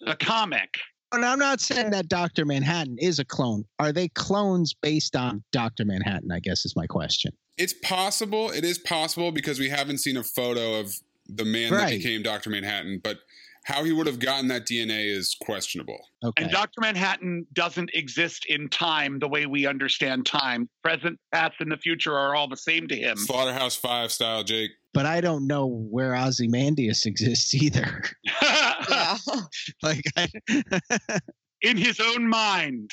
[0.00, 0.68] the comic.
[1.12, 2.44] And I'm not saying that Dr.
[2.44, 3.64] Manhattan is a clone.
[3.78, 5.84] Are they clones based on Dr.
[5.84, 6.30] Manhattan?
[6.30, 7.32] I guess is my question.
[7.58, 8.50] It's possible.
[8.50, 10.94] It is possible because we haven't seen a photo of
[11.26, 12.50] the man that became Dr.
[12.50, 13.18] Manhattan, but
[13.64, 15.98] how he would have gotten that DNA is questionable.
[16.24, 16.44] Okay.
[16.44, 16.80] And Dr.
[16.80, 20.68] Manhattan doesn't exist in time the way we understand time.
[20.82, 23.16] Present, past, and the future are all the same to him.
[23.16, 24.70] Slaughterhouse Five style, Jake.
[24.92, 28.02] But I don't know where Ozymandias exists either.
[28.24, 29.16] yeah.
[29.82, 30.28] like, I,
[31.62, 32.90] in his own mind.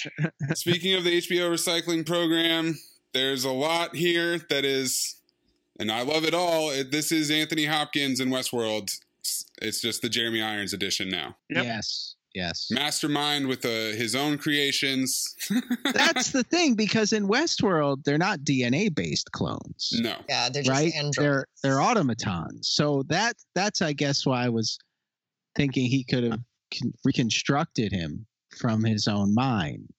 [0.54, 2.78] Speaking of the HBO recycling program,
[3.14, 5.22] there's a lot here that is,
[5.80, 6.70] and I love it all.
[6.72, 8.92] It, this is Anthony Hopkins in Westworld.
[9.22, 11.38] It's, it's just the Jeremy Irons edition now.
[11.50, 11.64] Yep.
[11.64, 12.68] yes, yes.
[12.72, 15.36] Mastermind with uh, his own creations.
[15.94, 20.16] That's the thing because in Westworld they're not DNA based clones, no.
[20.30, 20.94] Yeah, they're just right?
[20.94, 21.18] androids.
[21.18, 22.70] They're they're automatons.
[22.70, 24.78] So that that's I guess why I was
[25.56, 26.40] thinking he could have
[26.74, 28.26] con- reconstructed him
[28.58, 29.90] from his own mind,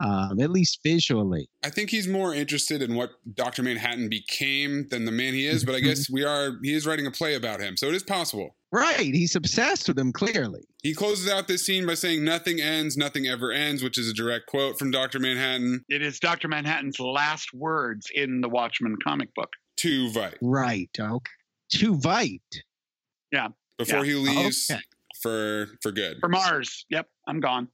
[0.00, 1.48] um, at least visually.
[1.64, 3.62] I think he's more interested in what Dr.
[3.62, 7.06] Manhattan became than the man he is, but I guess we are he is writing
[7.06, 7.76] a play about him.
[7.76, 8.56] So it is possible.
[8.76, 9.14] Right.
[9.14, 10.60] He's obsessed with him, clearly.
[10.82, 14.12] He closes out this scene by saying nothing ends, nothing ever ends, which is a
[14.12, 15.18] direct quote from Dr.
[15.18, 16.48] Manhattan It is Dr.
[16.48, 19.48] Manhattan's last words in the Watchmen comic book.
[19.78, 20.90] to Veidt Right.
[20.98, 21.30] Okay.
[21.76, 22.40] To Veidt.
[23.32, 23.48] Yeah.
[23.78, 24.12] before Yeah.
[24.12, 24.80] he leaves Okay.
[25.22, 26.18] for for good.
[26.20, 26.84] For Mars.
[26.90, 27.68] Yep, I'm gone.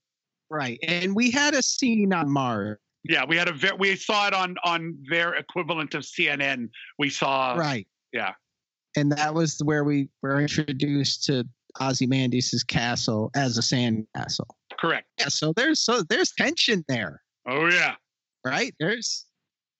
[0.50, 0.78] Right.
[0.86, 2.78] And we had a scene on Mars.
[3.04, 6.68] Yeah, we had a ve- we saw it on on their equivalent of CNN.
[6.98, 7.86] We saw right.
[8.12, 8.32] Yeah.
[8.96, 11.44] And that was where we were introduced to
[11.80, 14.46] Ozymandias' castle as a sand castle.
[14.78, 15.06] Correct.
[15.18, 17.94] Yeah, so there's so there's tension there, Oh yeah.
[18.44, 18.74] right?
[18.78, 19.24] There's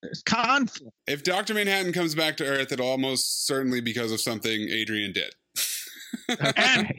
[0.02, 0.92] there's conflict.
[1.06, 1.54] If Dr.
[1.54, 5.34] Manhattan comes back to Earth, it'll almost certainly because of something Adrian did.
[6.56, 6.92] And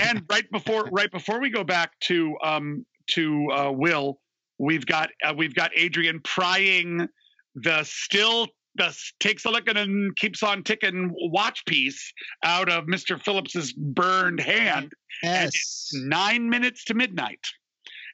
[0.00, 4.20] and right before right before we go back to um to uh, Will,
[4.58, 7.08] we've got uh, we've got Adrian prying
[7.54, 8.46] the still
[8.78, 12.12] the takes a look at and keeps on ticking watch piece
[12.44, 13.20] out of Mr.
[13.22, 14.92] Phillips's burned hand.
[15.22, 17.40] And it's nine minutes to midnight.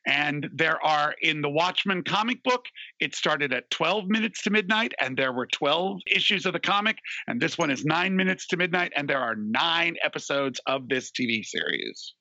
[0.07, 2.67] And there are in the Watchmen comic book,
[3.01, 6.99] it started at 12 minutes to midnight, and there were 12 issues of the comic.
[7.27, 11.11] And this one is nine minutes to midnight, and there are nine episodes of this
[11.11, 12.15] TV series.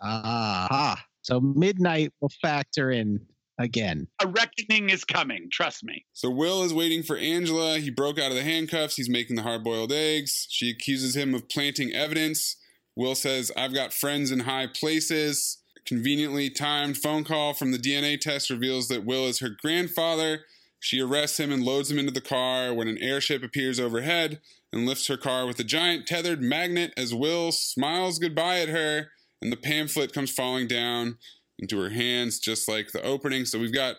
[0.00, 3.20] Ah, so midnight will factor in
[3.62, 4.08] again.
[4.20, 6.04] A reckoning is coming, trust me.
[6.12, 7.78] So Will is waiting for Angela.
[7.78, 8.96] He broke out of the handcuffs.
[8.96, 10.46] He's making the hard boiled eggs.
[10.50, 12.56] She accuses him of planting evidence.
[12.96, 15.58] Will says, I've got friends in high places.
[15.84, 20.42] Conveniently timed phone call from the DNA test reveals that Will is her grandfather.
[20.78, 24.40] She arrests him and loads him into the car when an airship appears overhead
[24.72, 29.10] and lifts her car with a giant tethered magnet as Will smiles goodbye at her
[29.40, 31.18] and the pamphlet comes falling down
[31.62, 33.46] into her hands just like the opening.
[33.46, 33.96] So we've got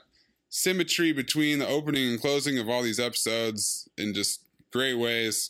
[0.49, 5.49] symmetry between the opening and closing of all these episodes in just great ways.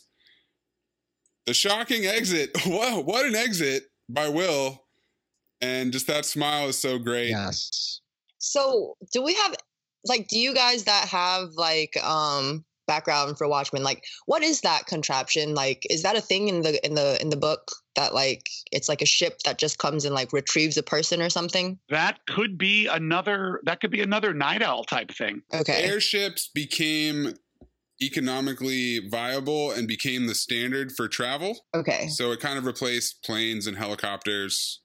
[1.46, 2.50] The shocking exit.
[2.64, 4.84] Whoa, what an exit by Will.
[5.60, 7.30] And just that smile is so great.
[7.30, 8.00] Yes.
[8.38, 9.54] So, do we have
[10.04, 14.86] like do you guys that have like um background for Watchmen like what is that
[14.86, 15.54] contraption?
[15.54, 18.88] Like is that a thing in the in the in the book that like it's
[18.88, 21.78] like a ship that just comes and like retrieves a person or something?
[21.88, 25.42] That could be another that could be another Nite Owl type thing.
[25.52, 25.84] Okay.
[25.84, 27.34] Airships became
[28.02, 31.60] economically viable and became the standard for travel.
[31.74, 32.08] Okay.
[32.08, 34.80] So it kind of replaced planes and helicopters.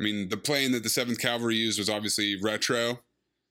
[0.00, 3.00] I mean, the plane that the 7th Cavalry used was obviously retro.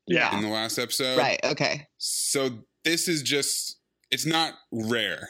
[0.07, 0.35] Yeah.
[0.35, 1.17] In the last episode.
[1.17, 1.87] Right, okay.
[1.97, 2.49] So
[2.83, 3.79] this is just
[4.11, 5.29] it's not rare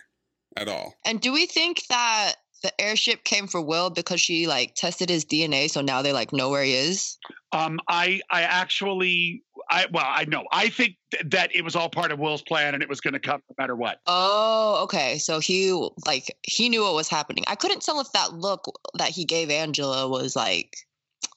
[0.58, 0.96] at all.
[1.06, 5.26] And do we think that the airship came for Will because she like tested his
[5.26, 7.18] DNA so now they like know where he is?
[7.52, 11.90] Um, I I actually I well I know I think th- that it was all
[11.90, 14.00] part of Will's plan and it was going to come no matter what.
[14.06, 15.18] Oh, okay.
[15.18, 15.72] So he
[16.06, 17.44] like he knew what was happening.
[17.48, 18.66] I couldn't tell if that look
[18.98, 20.76] that he gave Angela was like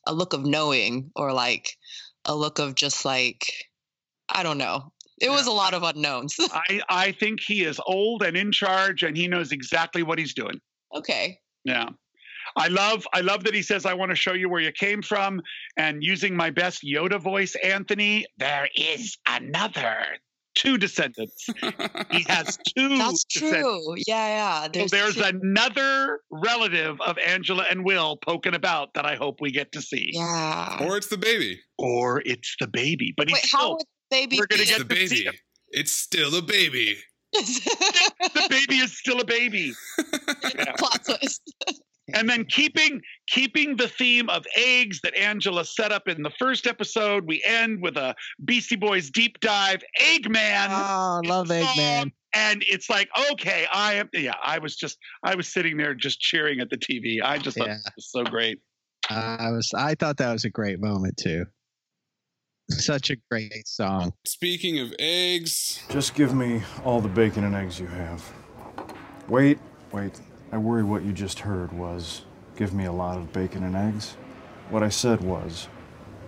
[0.07, 1.77] a look of knowing or like
[2.27, 3.51] a look of just like
[4.29, 4.93] I don't know.
[5.21, 6.37] It was a lot of unknowns.
[6.53, 10.35] I I think he is old and in charge and he knows exactly what he's
[10.35, 10.61] doing.
[10.95, 11.39] okay.
[11.65, 11.89] Yeah.
[12.57, 15.03] I love I love that he says I want to show you where you came
[15.03, 15.41] from
[15.77, 19.97] and using my best Yoda voice Anthony there is another
[20.55, 21.47] two descendants.
[22.13, 23.65] he has two That's descendants.
[23.65, 23.95] true.
[24.07, 24.63] Yeah, yeah.
[24.65, 29.41] So There's, there's two- another relative of Angela and Will poking about that I hope
[29.41, 30.11] we get to see.
[30.13, 30.79] Yeah.
[30.87, 31.59] Or it's the baby.
[31.79, 33.13] Or it's the baby.
[33.17, 35.25] But he's Wait, how still, would baby we're gonna get the baby.
[35.25, 35.35] him.
[35.69, 36.97] It's still a baby.
[37.33, 39.73] the baby is still a baby.
[40.57, 40.73] Yeah.
[40.79, 41.43] plot twist?
[42.15, 46.67] And then keeping keeping the theme of eggs that Angela set up in the first
[46.67, 49.83] episode, we end with a Beastie Boys deep dive.
[50.01, 50.67] Eggman.
[50.69, 52.13] Oh, I love Eggman.
[52.37, 54.11] And it's like, okay, I am.
[54.13, 57.23] Yeah, I was just, I was sitting there just cheering at the TV.
[57.23, 57.75] I just thought Yeah.
[57.77, 58.59] this was so great.
[59.09, 61.47] I was I thought that was a great moment too.
[62.81, 64.13] Such a great song.
[64.25, 68.23] Speaking of eggs, Just give me all the bacon and eggs you have.
[69.29, 69.59] Wait,
[69.93, 70.21] wait.
[70.53, 72.23] I worry what you just heard was
[72.57, 74.17] give me a lot of bacon and eggs.
[74.71, 75.69] What I said was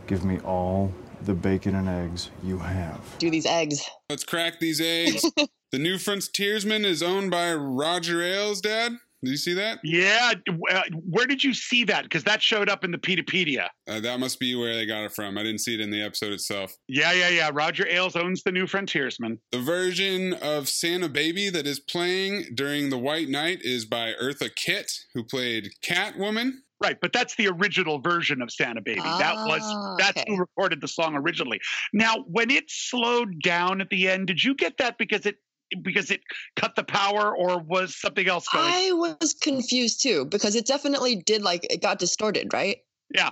[0.06, 0.92] give me all
[1.22, 3.00] the bacon and eggs you have.
[3.18, 3.82] Do these eggs.
[4.08, 5.24] let's crack these eggs.
[5.72, 8.92] the new frontiersman is owned by Roger Ailes, Dad.
[9.22, 9.78] Did you see that?
[9.82, 10.34] Yeah,
[10.70, 12.04] uh, where did you see that?
[12.04, 13.68] Because that showed up in the Peteypedia.
[13.88, 15.38] Uh, that must be where they got it from.
[15.38, 16.74] I didn't see it in the episode itself.
[16.88, 17.50] Yeah, yeah, yeah.
[17.52, 19.38] Roger Ailes owns the new Frontiersman.
[19.52, 24.54] The version of Santa Baby that is playing during the White Night is by Eartha
[24.54, 26.52] Kitt, who played Catwoman.
[26.78, 29.00] Right, but that's the original version of Santa Baby.
[29.00, 30.24] that Ah, was that's okay.
[30.28, 31.58] who recorded the song originally.
[31.94, 35.36] Now, when it slowed down at the end, did you get that because it
[35.82, 36.20] because it
[36.54, 38.64] cut the power or was something else going?
[38.66, 42.78] I was confused too because it definitely did like it got distorted, right?
[43.14, 43.30] Yeah.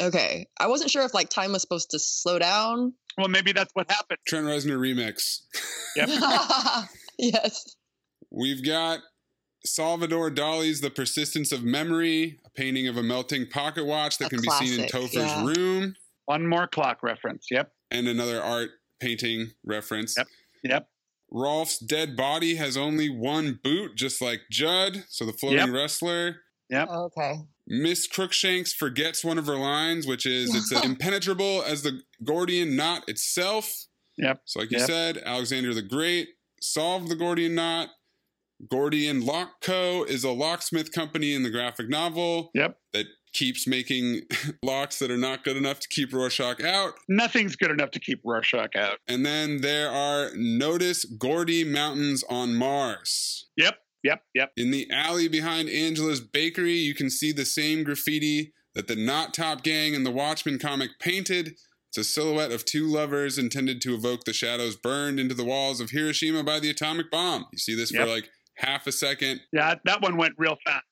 [0.00, 0.46] Okay.
[0.58, 2.92] I wasn't sure if like time was supposed to slow down.
[3.18, 4.18] Well, maybe that's what happened.
[4.26, 5.40] Trent Reznor remix.
[5.96, 6.88] Yep.
[7.18, 7.76] yes.
[8.30, 9.00] We've got
[9.64, 14.30] Salvador Dali's The Persistence of Memory, a painting of a melting pocket watch that A
[14.30, 15.44] can be seen in Topher's yeah.
[15.46, 15.94] room,
[16.26, 17.46] One more clock reference.
[17.50, 17.72] Yep.
[17.90, 20.16] and another art painting reference.
[20.16, 20.26] Yep.
[20.64, 20.88] Yep.
[21.30, 25.70] Rolf's dead body has only one boot, just like Judd, so the floating Yep.
[25.74, 26.36] wrestler.
[26.70, 26.88] Yep.
[26.88, 27.34] Okay.
[27.66, 33.08] Miss Crookshanks forgets one of her lines, which is it's impenetrable as the Gordian knot
[33.08, 33.86] itself.
[34.18, 34.40] Yep.
[34.44, 34.86] So, like you Yep.
[34.86, 36.28] said, Alexander the Great
[36.60, 37.88] solved the Gordian knot.
[38.70, 40.04] Gordian Lock Co.
[40.04, 42.78] is a locksmith company in the graphic novel Yep.
[42.94, 44.22] that keeps making
[44.62, 46.94] locks that are not good enough to keep Rorschach out.
[47.08, 48.98] Nothing's good enough to keep Rorschach out.
[49.08, 53.46] And then there are Nodus Gordii Mountains on Mars.
[53.56, 54.52] Yep, yep, yep.
[54.56, 59.34] In the alley behind Angela's Bakery, you can see the same graffiti that the Knot
[59.34, 61.54] Top Gang in the Watchmen comic painted.
[61.88, 65.80] It's a silhouette of two lovers intended to evoke the shadows burned into the walls
[65.80, 67.46] of Hiroshima by the atomic bomb.
[67.52, 68.02] You see this Yep.
[68.02, 69.40] for like half a second.
[69.52, 70.84] Yeah, that one went real fast.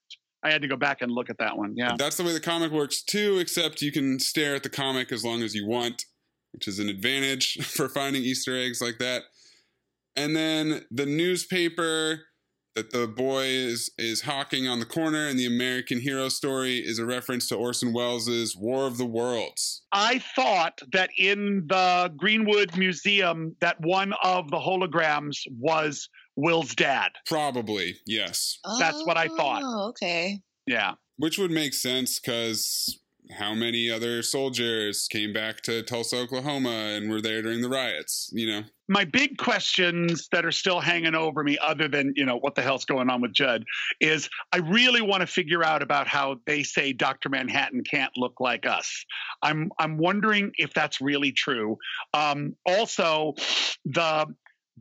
[0.45, 1.75] I had to go back and look at that one.
[1.75, 1.97] Yeah.
[1.99, 5.25] That's the way the comic works too, except you can stare at the comic as
[5.25, 6.05] long as you want,
[6.53, 9.23] which is an advantage for finding Easter eggs like that.
[10.17, 12.21] And then the newspaper
[12.75, 16.99] that the boy is is hawking on the corner and the American hero story is
[16.99, 19.83] a reference to Orson Welles' War of the Worlds.
[19.93, 27.13] I thought that in the Greenwood Museum that one of the holograms was Will's dad.
[27.27, 28.59] Probably, yes.
[28.79, 29.63] That's what I thought.
[29.65, 30.41] Oh, okay.
[30.67, 30.95] Yeah.
[31.17, 32.99] Which would make sense because
[33.31, 38.31] how many other soldiers came back to Tulsa, Oklahoma and were there during the riots,
[38.33, 38.63] you know?
[38.89, 42.61] My big questions that are still hanging over me, other than, you know, what the
[42.61, 43.65] hell's going on with Judd,
[44.01, 47.31] is I really want to figure out about how they say Dr.
[47.31, 49.05] Manhattan can't look like us.
[49.43, 51.79] I'm I'm wondering if that's really true.
[52.13, 53.33] Um, also,
[53.87, 54.27] the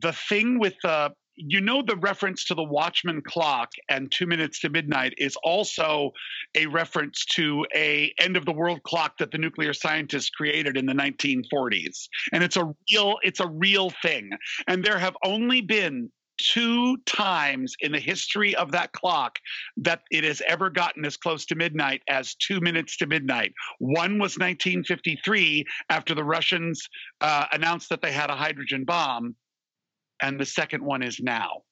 [0.02, 4.60] the thing with the you know the reference to the Watchman clock and two minutes
[4.60, 6.12] to midnight is also
[6.54, 10.86] a reference to a end of the world clock that the nuclear scientists created in
[10.86, 14.30] the 1940s, and it's a real it's a real thing.
[14.66, 19.38] And there have only been two times in the history of that clock
[19.76, 23.52] that it has ever gotten as close to midnight as two minutes to midnight.
[23.78, 26.88] One was 1953 after the Russians
[27.20, 29.36] uh, announced that they had a hydrogen bomb
[30.24, 31.62] and the second one is now.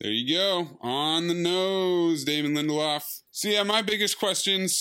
[0.00, 0.78] There you go.
[0.82, 3.02] On the nose, Damon Lindelof.
[3.30, 4.78] So, yeah, my biggest questions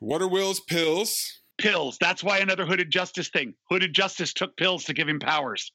[0.00, 1.16] what are Will's pills?
[1.56, 1.96] Pills.
[2.00, 3.54] That's why another Hooded Justice thing.
[3.70, 5.70] Hooded Justice took pills to give him powers.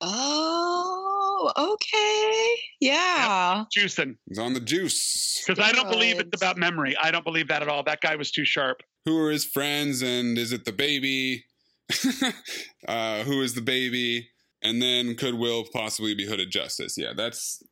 [0.00, 2.56] Oh, okay.
[2.80, 3.64] Yeah.
[3.76, 4.16] Juicing.
[4.26, 5.44] He's on the juice.
[5.46, 6.96] Because I don't believe it's about memory.
[7.00, 7.82] I don't believe that at all.
[7.82, 8.82] That guy was too sharp.
[9.04, 11.44] Who are his friends and is it the baby?
[12.88, 14.30] uh, who is the baby?
[14.62, 16.96] And then could Will possibly be Hooded Justice?
[16.98, 17.62] Yeah, that's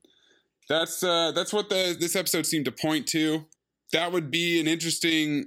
[0.69, 3.47] that's uh, that's what the this episode seemed to point to.
[3.93, 5.47] That would be an interesting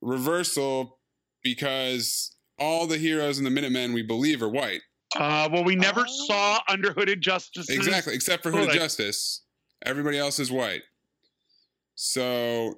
[0.00, 0.98] reversal
[1.42, 4.80] because all the heroes in the Minutemen we believe are white.
[5.16, 7.70] Uh, well, we never saw under Hooded Justice.
[7.70, 9.42] Exactly, except for Hooded Justice.
[9.84, 10.82] Everybody else is white.
[11.94, 12.74] So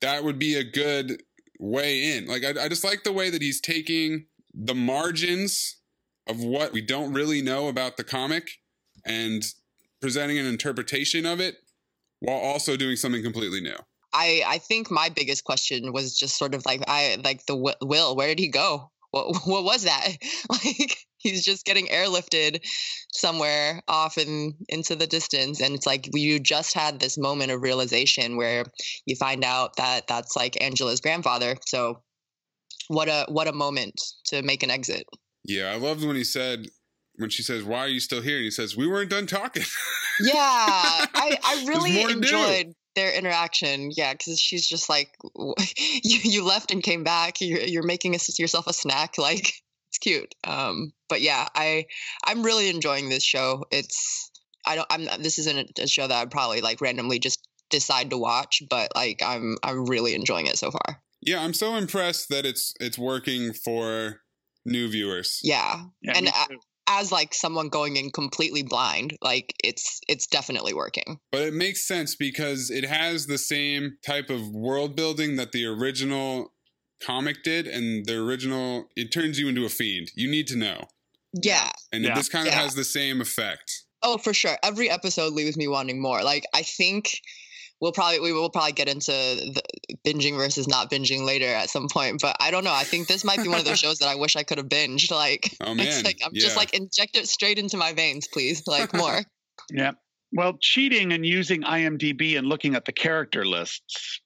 [0.00, 1.22] that would be a good
[1.58, 2.26] way in.
[2.26, 5.81] Like, I, I just like the way that he's taking the margins
[6.28, 8.48] of what we don't really know about the comic
[9.04, 9.44] and
[10.00, 11.56] presenting an interpretation of it
[12.20, 13.76] while also doing something completely new.
[14.12, 17.76] I I think my biggest question was just sort of like I like the wi-
[17.82, 18.14] will.
[18.14, 18.90] Where did he go?
[19.10, 20.16] What what was that?
[20.50, 22.60] Like he's just getting airlifted
[23.12, 27.62] somewhere off in into the distance, and it's like you just had this moment of
[27.62, 28.64] realization where
[29.06, 31.56] you find out that that's like Angela's grandfather.
[31.66, 32.02] So
[32.88, 33.94] what a what a moment
[34.26, 35.04] to make an exit.
[35.44, 36.66] Yeah, I loved when he said,
[37.16, 38.36] when she says, Why are you still here?
[38.36, 39.64] And he says, We weren't done talking.
[40.20, 42.20] Yeah, I I really more to do.
[42.20, 43.90] enjoyed their interaction.
[43.96, 47.40] Yeah, because she's just like, you you left and came back.
[47.40, 49.14] You're you're making a, yourself a snack.
[49.18, 49.54] Like
[49.88, 50.34] it's cute.
[50.44, 51.86] Um, but yeah, I
[52.24, 53.64] I'm really enjoying this show.
[53.70, 54.30] It's
[54.66, 58.18] I don't I'm this isn't a show that I'd probably like randomly just decide to
[58.18, 61.02] watch, but like I'm I'm really enjoying it so far.
[61.22, 64.20] yeah, I'm so impressed that it's it's working for
[64.64, 65.40] new viewers.
[65.42, 66.48] Yeah, Yeah, and a-
[66.88, 71.18] as like someone going in completely blind, like it's it's definitely working.
[71.30, 75.64] But it makes sense because it has the same type of world building that the
[75.66, 76.52] original
[77.02, 80.10] comic did, and the original it turns you into a fiend.
[80.14, 80.88] You need to know,
[81.42, 81.70] Yeah.
[81.92, 82.14] and Yeah.
[82.14, 82.62] this kind of Yeah.
[82.62, 83.84] has the same effect.
[84.02, 84.58] Oh, for sure.
[84.64, 86.22] Every episode leaves me wanting more.
[86.24, 87.20] Like I think
[87.80, 89.62] we'll probably we will probably get into the
[90.06, 92.20] binging versus not binging later at some point.
[92.20, 92.72] But I don't know.
[92.72, 94.68] I think this might be one of those shows that I wish I could have
[94.68, 95.10] binged.
[95.10, 96.04] Like Oh, it's man.
[96.04, 96.42] like I'm Yeah.
[96.42, 98.62] just like inject it straight into my veins, please.
[98.66, 99.20] Like more.
[99.70, 99.92] Yeah.
[100.32, 104.20] Well, cheating and using IMDb and looking at the character lists,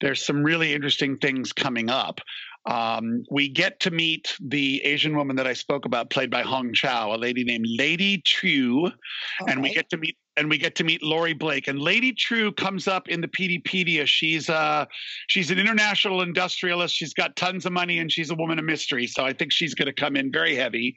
[0.00, 2.20] there's some really interesting things coming up.
[2.68, 6.72] Um, we get to meet the Asian woman that I spoke about, played by Hong
[6.72, 8.90] Chau, a lady named Lady Trieu,
[9.48, 11.68] and we get to meet and we get to meet Laurie Blake.
[11.68, 14.06] And Lady Trieu comes up in the Peteypedia.
[14.06, 14.86] She's uh
[15.26, 16.94] she's an international industrialist.
[16.94, 19.06] She's got tons of money and she's a woman of mystery.
[19.06, 20.94] So I think she's going to come in very heavy.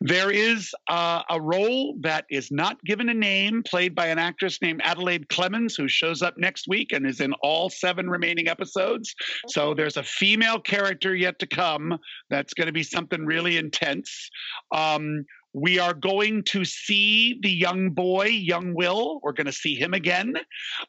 [0.00, 4.60] There is uh, a role that is not given a name, played by an actress
[4.62, 9.14] named Adelaide Clemens, who shows up next week and is in all seven remaining episodes.
[9.48, 11.98] So there's a female character yet to come
[12.30, 14.30] that's going to be something really intense.
[14.72, 15.24] Um,
[15.54, 19.20] we are going to see the young boy, young Will.
[19.22, 20.34] We're going to see him again.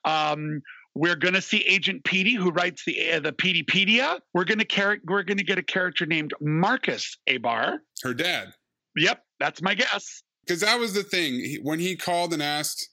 [0.06, 0.61] Um,
[0.95, 4.19] we're going to see Agent Petey, who writes the uh, the Peteypedia.
[4.34, 7.77] We're going to char- we're going to get a character named Marcus Abar.
[8.03, 8.49] Her dad.
[8.95, 10.23] Yep, that's my guess.
[10.45, 12.90] Because that was the thing he, when he called and asked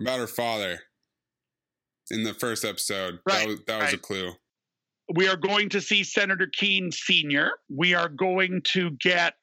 [0.00, 0.80] about her father
[2.10, 3.18] in the first episode.
[3.26, 4.32] Right, that was, that was a clue.
[5.14, 7.52] We are going to see Senator Keene Sr.
[7.68, 9.34] We are going to get,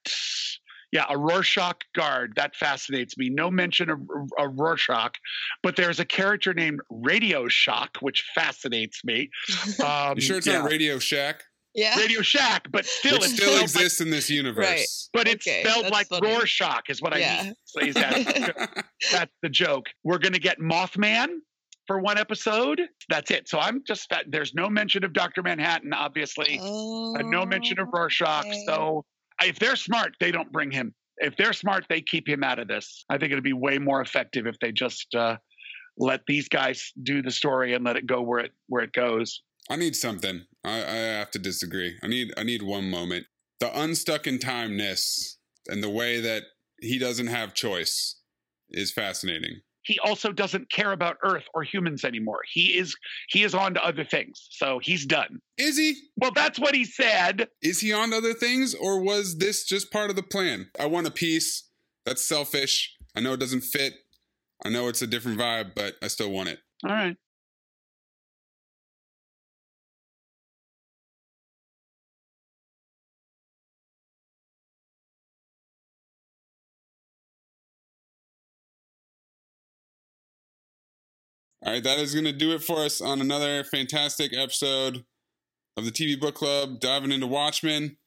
[0.91, 2.34] yeah, a Rorschach guard.
[2.35, 3.30] That fascinates me.
[3.30, 3.99] No mention of
[4.38, 5.15] a Rorschach,
[5.63, 9.30] but there's a character named Radio Shock, which fascinates me.
[9.84, 10.59] Um, you sure it's yeah.
[10.59, 11.43] not Radio Shack?
[11.73, 11.97] Yeah.
[11.97, 14.65] Radio Shack, but still, Which it's still spelled exists in this universe.
[14.65, 14.85] Right.
[15.13, 16.27] But it's Okay, spelled like funny.
[16.27, 17.43] Rorschach, is what I Yeah.
[17.43, 17.53] mean.
[17.65, 19.85] So is that- that's the joke.
[20.03, 21.27] We're going to get Mothman
[21.88, 22.81] for one episode.
[23.09, 23.47] That's it.
[23.47, 25.41] So I'm just that there's no mention of Dr.
[25.43, 28.45] Manhattan, obviously, and no mention of Rorschach.
[28.65, 29.05] So
[29.45, 30.93] if they're smart, they don't bring him.
[31.18, 33.05] If they're smart, they keep him out of this.
[33.09, 35.38] I think it'd be way more effective if they just uh,
[35.97, 39.41] let these guys do the story and let it go where it where it goes.
[39.69, 40.45] I need something.
[40.63, 41.97] I, I have to disagree.
[42.03, 43.26] I need I need one moment.
[43.59, 45.35] The unstuck in timeness
[45.68, 46.43] and the way that
[46.80, 48.19] he doesn't have choice
[48.69, 49.61] is fascinating.
[49.83, 52.41] He also doesn't care about Earth or humans anymore.
[52.51, 52.95] He is
[53.29, 54.47] he is on to other things.
[54.51, 55.39] So he's done.
[55.57, 55.95] Is he?
[56.17, 57.47] Well, that's what he said.
[57.61, 60.69] Is he on to other things or was this just part of the plan?
[60.79, 61.69] I want a piece.
[62.05, 62.95] That's selfish.
[63.15, 63.93] I know it doesn't fit.
[64.63, 66.59] I know it's a different vibe, but I still want it.
[66.83, 67.17] All right.
[81.63, 85.05] All right, that is going to do it for us on another fantastic episode
[85.77, 87.97] of the TV Book Club, diving into Watchmen.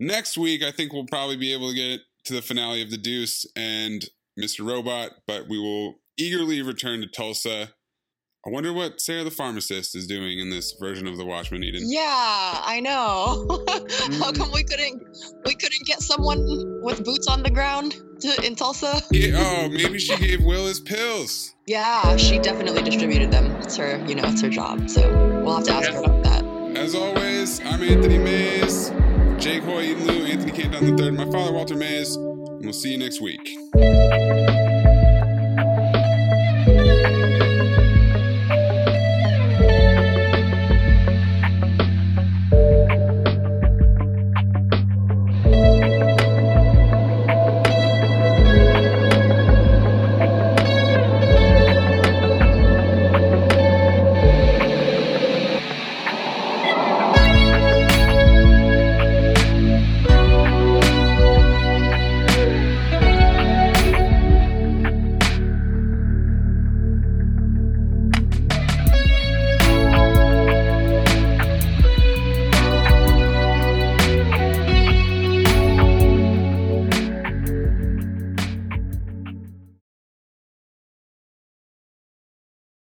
[0.00, 2.96] Next week, I think we'll probably be able to get to the finale of The
[2.96, 4.06] Deuce and
[4.40, 4.66] Mr.
[4.66, 7.74] Robot, but we will eagerly return to Tulsa.
[8.44, 11.82] I wonder what Sarah the Pharmacist is doing in this version of The Watchmen, Eden.
[11.84, 13.46] Yeah, I know.
[14.18, 14.54] How come mm.
[14.54, 15.00] we couldn't
[15.44, 19.00] we couldn't get someone with boots on the ground to, in Tulsa?
[19.12, 21.54] Yeah, oh, maybe she gave Will his pills.
[21.68, 23.52] Yeah, she definitely distributed them.
[23.62, 24.90] It's her, you know, it's her job.
[24.90, 25.08] So
[25.44, 26.44] we'll have to ask her about that.
[26.76, 28.90] As always, I'm Anthony Mays,
[29.36, 32.98] Jake Hoy, Eden Lou, Anthony Canton III, my father, Walter Mays, and we'll see you
[32.98, 33.56] next week.